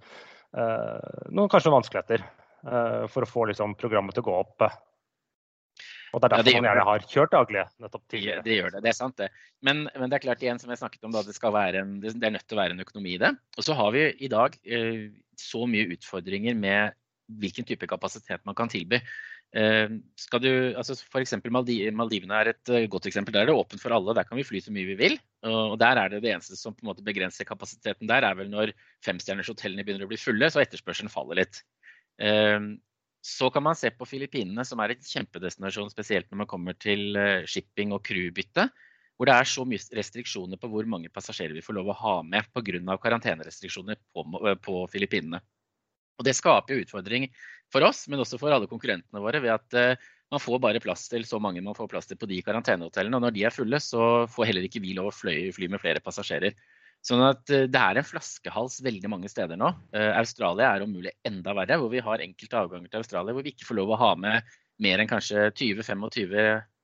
[0.58, 4.68] eh, noen kanskje vanskeligheter eh, for å få liksom, programmet til å gå opp.
[6.16, 7.64] Og Det er derfor ja, det man gjerne har kjørt daglig.
[7.84, 8.42] nettopp tidligere.
[8.42, 9.30] Det, det gjør det, det er sant det.
[9.68, 12.36] Men, men, det er klart igjen, som jeg snakket om, da, det, en, det, er
[12.38, 13.34] nødt til å være en økonomi i det.
[13.58, 16.96] Og så har vi i dag eh, så mye utfordringer med
[17.42, 19.02] hvilken type kapasitet man kan tilby.
[19.56, 21.38] Eh, skal du, altså F.eks.
[21.48, 23.36] Maldivene er et eh, godt eksempel.
[23.36, 24.16] Der er det åpent for alle.
[24.18, 25.20] Der kan vi fly så mye vi vil.
[25.46, 28.50] Og der er det det eneste som på en måte begrenser kapasiteten der, er vel
[28.52, 28.74] når
[29.06, 31.62] femstjernershotellene begynner å bli fulle, så etterspørselen faller litt.
[32.18, 32.60] Eh,
[33.26, 37.18] så kan man se på Filippinene, som er et kjempedestinasjon, spesielt når man kommer til
[37.50, 38.68] shipping og crewbytte.
[39.16, 42.16] Hvor det er så mye restriksjoner på hvor mange passasjerer vi får lov å ha
[42.28, 42.98] med pga.
[43.02, 44.26] karantenerestriksjoner på,
[44.62, 45.40] på Filippinene.
[46.16, 47.28] Og Det skaper jo utfordring
[47.74, 49.42] for oss, men også for alle konkurrentene våre.
[49.44, 52.30] ved at uh, man får bare plass til så mange man får plass til på
[52.30, 53.18] de karantenehotellene.
[53.18, 55.84] Og når de er fulle, så får heller ikke vi lov å fly, fly med
[55.84, 56.56] flere passasjerer.
[57.06, 59.72] Sånn at uh, Det er en flaskehals veldig mange steder nå.
[59.96, 63.46] Uh, Australia er om mulig enda verre, hvor vi har enkelte avganger til Australia hvor
[63.46, 66.34] vi ikke får lov å ha med mer enn kanskje 20-25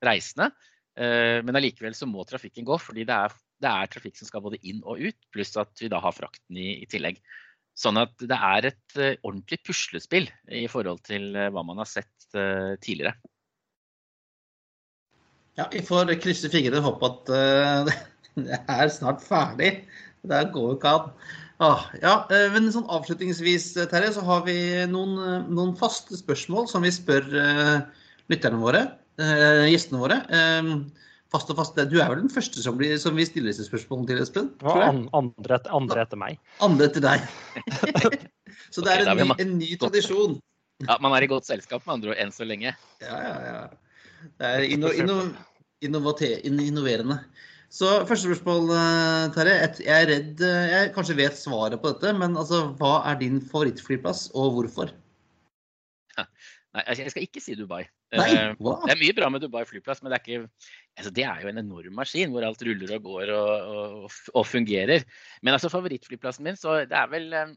[0.08, 0.52] reisende.
[0.96, 4.60] Men allikevel så må trafikken gå, fordi det er, det er, trafikk som skal både
[4.68, 7.20] inn og ut, pluss at vi da har frakten i, i tillegg.
[7.82, 11.90] Sånn at det er et uh, ordentlig puslespill i forhold til uh, hva man har
[11.90, 13.16] sett uh, tidligere.
[15.58, 17.94] Ja, vi får krysse fingrene og håpe at
[18.48, 19.74] det er snart ferdig.
[20.22, 21.10] Det går jo ikke an.
[21.62, 22.14] Ah, ja,
[22.54, 24.56] men sånn avslutningsvis, Terje, så har vi
[24.90, 25.12] noen,
[25.54, 27.28] noen faste spørsmål som vi spør
[28.32, 28.82] lytterne våre,
[29.70, 30.18] gjestene våre
[31.32, 31.80] fast og fast.
[31.90, 34.50] Du er vel den første som, blir, som vi stiller disse spørsmålene til, Espen?
[34.64, 36.40] Ja, andre, andre, etter meg.
[36.64, 37.28] Andre etter deg.
[38.74, 40.40] så det er en, ny, en ny tradisjon.
[40.88, 42.74] Ja, Man er i godt selskap med andre ord enn så lenge.
[43.04, 43.62] Ja, ja, ja.
[44.38, 45.18] Det er inno, inno,
[45.82, 47.22] innoverende.
[47.72, 49.54] Så første spørsmål, eh, Terje.
[49.86, 53.40] Jeg er redd eh, jeg kanskje vet svaret på dette, men altså, hva er din
[53.40, 54.92] favorittflyplass, og hvorfor?
[56.20, 57.86] Nei, altså, jeg skal ikke si Dubai.
[58.12, 60.70] Nei, eh, det er mye bra med Dubai flyplass, men det er, ikke,
[61.00, 64.48] altså det er jo en enorm maskin hvor alt ruller og går og, og, og
[64.48, 65.06] fungerer.
[65.42, 67.54] Men altså favorittflyplassen min, så det er vel eh,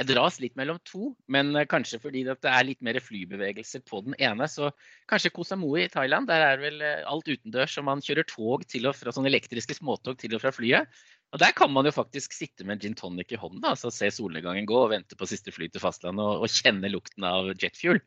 [0.00, 4.00] Jeg dras litt mellom to, men eh, kanskje fordi det er litt mer flybevegelser på
[4.06, 4.48] den ene.
[4.48, 4.72] Så
[5.12, 6.30] kanskje Koh Samui i Thailand.
[6.32, 10.16] Der er vel alt utendørs, og man kjører tog til og fra sånne elektriske småtog
[10.24, 10.88] til og fra flyet.
[11.34, 14.08] Og Der kan man jo faktisk sitte med en gin tonic i hånden, altså se
[14.08, 18.00] solnedgangen gå og vente på siste fly til fastlandet og, og kjenne lukten av jetfuel.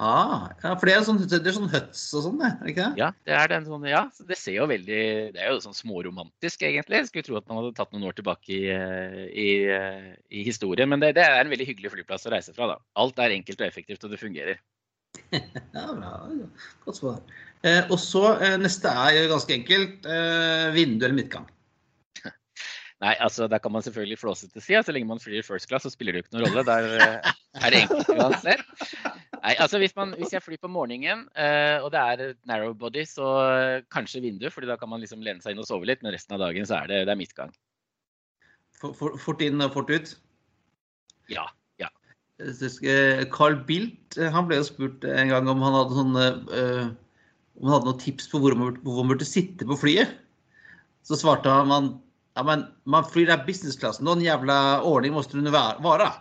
[0.00, 2.50] Ah, ja, for det er sånn, det er sånn huts og sånn, det?
[2.72, 3.00] ikke det?
[3.02, 5.00] Ja, det er den sånn, ja, det ser jo veldig
[5.34, 7.02] Det er jo sånn småromantisk, egentlig.
[7.02, 8.62] Jeg skulle tro at man hadde tatt noen år tilbake i,
[9.28, 9.48] i,
[10.32, 10.88] i historien.
[10.90, 12.72] Men det, det, er en veldig hyggelig flyplass å reise fra.
[12.72, 12.78] da.
[13.04, 14.62] Alt er enkelt og effektivt, og det fungerer.
[15.76, 16.12] ja, bra.
[16.86, 17.20] Godt svar.
[17.62, 20.08] Eh, og så eh, neste er ganske enkelt.
[20.08, 21.46] Eh, vindu eller midtgang?
[23.04, 25.84] Nei, altså der kan man selvfølgelig flåsete si at så lenge man flyr first class,
[25.84, 26.66] så spiller det jo ikke noen rolle.
[26.66, 28.66] Der eh, er det enkelt uansett.
[29.42, 33.02] Nei, altså hvis, man, hvis jeg flyr på morgenen uh, og det er narrow body,
[33.08, 36.02] så uh, kanskje vindu, fordi da kan man liksom lene seg inn og sove litt.
[36.04, 37.50] Men resten av dagen så er det, det er midtgang.
[38.78, 40.12] For, for, fort inn og fort ut?
[41.30, 41.48] Ja.
[41.82, 41.90] ja.
[43.34, 46.84] Carl Bildt han ble jo spurt en gang om han hadde sånne uh,
[47.58, 50.14] om han hadde noen tips på hvor man, hvor man burde sitte på flyet.
[51.02, 51.90] Så svarte han man
[52.38, 54.06] ja, men man flyr der businessklassen.
[54.06, 56.12] Noen jævla ordning måste det være.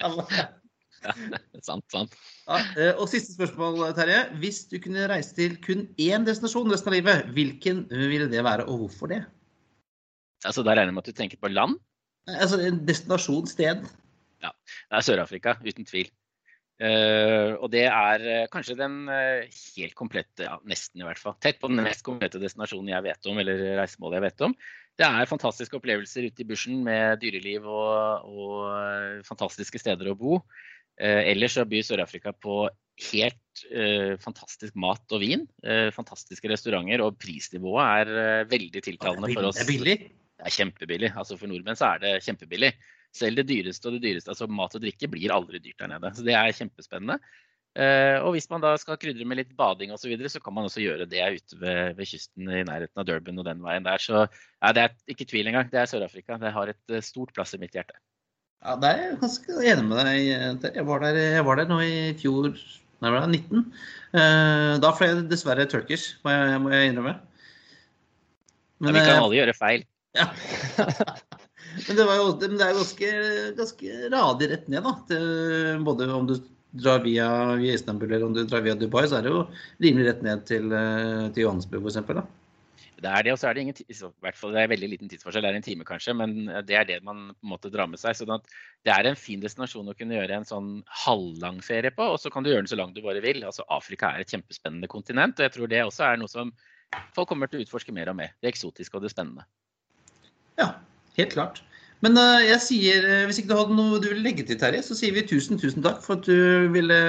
[1.04, 1.14] ja,
[1.68, 2.16] sant, sant.
[2.46, 4.22] Ja, eh, og siste spørsmål, Terje.
[4.42, 8.68] Hvis du kunne reise til kun én destinasjon resten av livet, hvilken ville det være,
[8.68, 9.22] og hvorfor det?
[10.44, 11.76] Altså, Da regner jeg med at du tenker på land?
[12.30, 13.84] Altså en destinasjon, sted.
[14.40, 14.54] Ja,
[14.88, 16.10] det er Sør-Afrika, uten tvil.
[16.80, 19.44] Uh, og det er uh, kanskje den uh,
[19.76, 23.28] helt komplette, ja, nesten i hvert fall, tett på den mest komplette destinasjonen jeg vet
[23.28, 24.54] om, eller reisemålet jeg vet om.
[24.96, 30.40] Det er fantastiske opplevelser ute i bushen med dyreliv og, og fantastiske steder å bo.
[31.00, 32.62] Ellers så byr Sør-Afrika på
[33.10, 33.62] helt
[34.20, 35.46] fantastisk mat og vin.
[35.96, 39.56] fantastiske restauranter, og prisnivået er veldig tiltalende for oss.
[39.56, 39.96] Det er billig?
[40.40, 41.12] Det er kjempebillig.
[41.16, 42.74] Altså For nordmenn så er det kjempebillig.
[43.16, 46.12] Selv det dyreste og det dyreste, altså mat og drikke, blir aldri dyrt der nede.
[46.14, 47.18] Så det er kjempespennende.
[47.78, 50.56] Uh, og hvis man da skal krydre med litt bading osv., så, videre, så kan
[50.56, 53.86] man også gjøre det ute ved, ved, kysten i nærheten av Durban og den veien
[53.86, 54.02] der.
[54.02, 55.68] Så ja, det er ikke tvil engang.
[55.70, 56.38] Det er Sør-Afrika.
[56.42, 57.98] Det har et uh, stort plass i mitt hjerte.
[58.60, 60.70] Ja, det er jeg ganske enig med deg.
[60.76, 62.50] Jeg var der, jeg var der nå i fjor,
[63.00, 63.64] nei, var 19.
[64.12, 67.14] Uh, da fløy jeg dessverre turkish, må jeg, må jeg innrømme.
[68.80, 69.86] Men, ja, vi kan alle gjøre feil.
[70.18, 70.28] Ja.
[71.86, 73.08] Men det, jo, men det er ganske,
[73.54, 74.92] ganske radig rett ned, da.
[75.06, 75.28] Til,
[75.86, 76.32] både om du
[76.82, 77.28] drar via,
[77.60, 79.44] via, Istanbul eller om du drar via Dubai, så er det jo
[79.82, 82.26] rimelig rett ned til, eh, til Johannesburg f.eks.
[83.00, 85.08] Det er det, og så er det ingen i hvert fall det er veldig liten
[85.08, 86.34] tidsforskjell, det er en time kanskje, men
[86.68, 88.18] det er det man på en måte drar med seg.
[88.18, 90.68] Så det er en fin destinasjon å kunne gjøre en sånn
[91.06, 93.40] halvlang ferie på, og så kan du gjøre den så langt du bare vil.
[93.48, 96.52] Altså Afrika er et kjempespennende kontinent, og jeg tror det også er noe som
[97.16, 98.36] folk kommer til å utforske mer og mer.
[98.42, 99.48] Det eksotiske og det spennende.
[100.60, 100.74] Ja,
[101.16, 101.64] helt klart.
[102.04, 104.84] Men uh, jeg sier, uh, hvis ikke du hadde noe du ville legge til, Terje,
[104.84, 107.00] så sier vi tusen, tusen takk for at du ville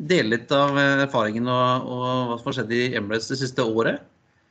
[0.00, 4.00] dele litt av erfaringen og, og, hva som har skjedd i Emirates det siste året.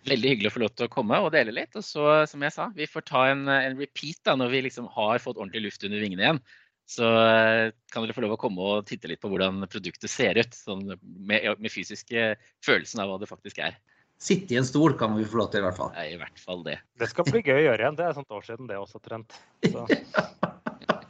[0.09, 1.75] Veldig hyggelig å få lov til å komme og dele litt.
[1.77, 4.89] Og så, som jeg sa, vi får ta en, en repeat da, når vi liksom
[4.95, 6.41] har fått ordentlig luft under vingene igjen.
[6.91, 7.07] Så
[7.93, 10.57] kan dere få lov å komme og titte litt på hvordan produktet ser ut.
[10.57, 12.33] Sånn med, med fysiske
[12.65, 13.77] følelsen av hva det faktisk er.
[14.21, 15.93] Sitte i en stol kan vi få lov til, i hvert fall.
[15.97, 16.75] Ja, i hvert fall det.
[17.01, 17.95] Det skal bli gøy å gjøre igjen.
[17.97, 19.37] Det er et sånt år siden, det også, Trent.
[19.65, 19.85] Så.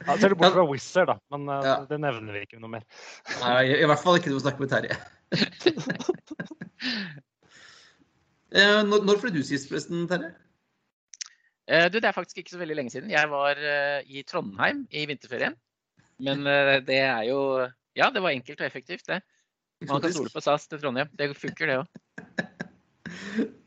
[0.01, 1.73] Ja, ser du bort fra Wizz da, men uh, ja.
[1.85, 2.85] det nevner vi ikke noe mer.
[3.43, 4.95] Nei, I hvert fall ikke noe å snakke med Terje.
[8.55, 10.31] uh, når, når fløy du sist, forresten, Terje?
[11.71, 13.11] Uh, du, det er faktisk ikke så veldig lenge siden.
[13.13, 13.59] Jeg var
[14.05, 15.57] i Trondheim i vinterferien.
[16.21, 16.43] Men
[16.85, 19.21] det er jo Ja, det var enkelt og effektivt, det.
[19.89, 21.09] Man kan stole på SAS til Trondheim.
[21.17, 21.87] Det funker, det òg.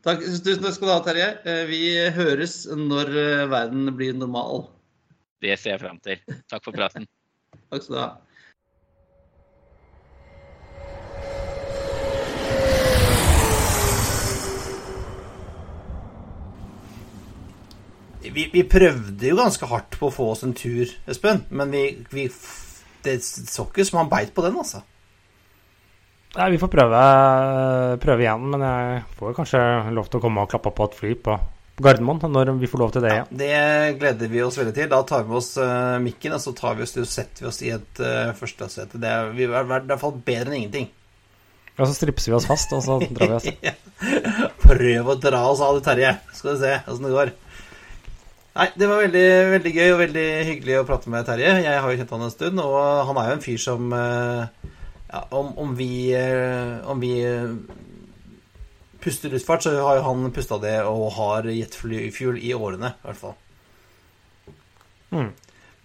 [0.05, 1.27] Takk, Tusen takk skal du ha, Terje.
[1.49, 1.81] Eh, vi
[2.15, 4.67] høres når eh, verden blir normal.
[5.41, 6.21] Det ser jeg fram til.
[6.51, 7.07] Takk for praten.
[7.71, 8.09] takk skal du ha.
[18.33, 21.43] Vi, vi, prøvde jo ganske hardt på å få oss en tur, Espen.
[21.53, 22.27] Men vi, vi
[23.05, 24.81] det så ikke som han beit på den, altså.
[26.35, 27.01] Nei, Vi får prøve,
[28.03, 29.59] prøve, igjen, men jeg får kanskje
[29.95, 31.37] lov til å komme og klappe på et fly på
[31.75, 33.31] Gardermoen når vi får lov til det igjen.
[33.31, 34.89] Ja, det gleder vi oss veldig til.
[34.91, 37.59] Da tar vi med oss uh, mikken og så tar vi oss, setter vi oss
[37.63, 38.99] i et uh, førstesete.
[38.99, 40.87] Det er, i hvert fall bedre enn ingenting.
[41.75, 43.49] Ja, så stripser vi oss fast, og så drar vi oss.
[44.63, 46.13] Prøv å dra oss av, det, Terje.
[46.35, 47.35] Skal vi se åssen det går.
[48.55, 51.57] Nei, det var veldig, veldig gøy og veldig hyggelig å prate med Terje.
[51.65, 52.77] Jeg har jo kjent han en stund, og
[53.09, 54.45] han er jo en fyr som uh,
[55.09, 57.51] ja, om, om, vi, eh, om vi eh,
[59.03, 63.19] puster luftfart, så har jo han pusta det og har jetfuel i årene, i hvert
[63.19, 63.35] fall.
[65.11, 65.33] Mm.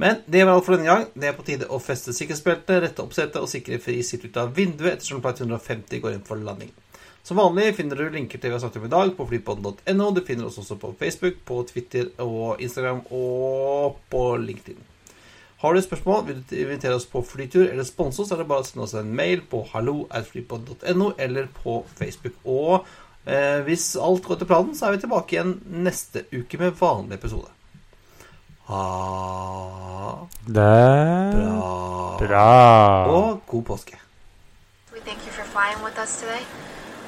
[0.00, 1.08] Men det var alt for denne gang.
[1.12, 4.38] Det er på tide å feste sikkerhetsbeltet, rette opp setet og sikre fri sitt ut
[4.40, 6.70] av vinduet ettersom flight 150 går inn for landing.
[7.30, 10.06] Som vanlig finner du linker til vi har snakket om i dag på flypodden.no.
[10.10, 14.80] Du finner oss også på Facebook, på Twitter og Instagram og på LinkedIn.
[15.62, 18.64] Har du spørsmål, vil du invitere oss på flytur eller sponse oss, er det bare
[18.64, 22.42] å sende oss en mail på hallo.flypod.no eller på Facebook.
[22.50, 22.90] Og
[23.30, 25.54] eh, hvis alt går til planen, så er vi tilbake igjen
[25.86, 27.54] neste uke med vanlig episode.
[28.72, 28.82] Ha
[30.50, 30.66] det
[31.38, 31.70] bra.
[32.26, 32.50] bra.
[33.14, 34.02] Og god påske.
[34.90, 36.42] We thank you for flying with us today.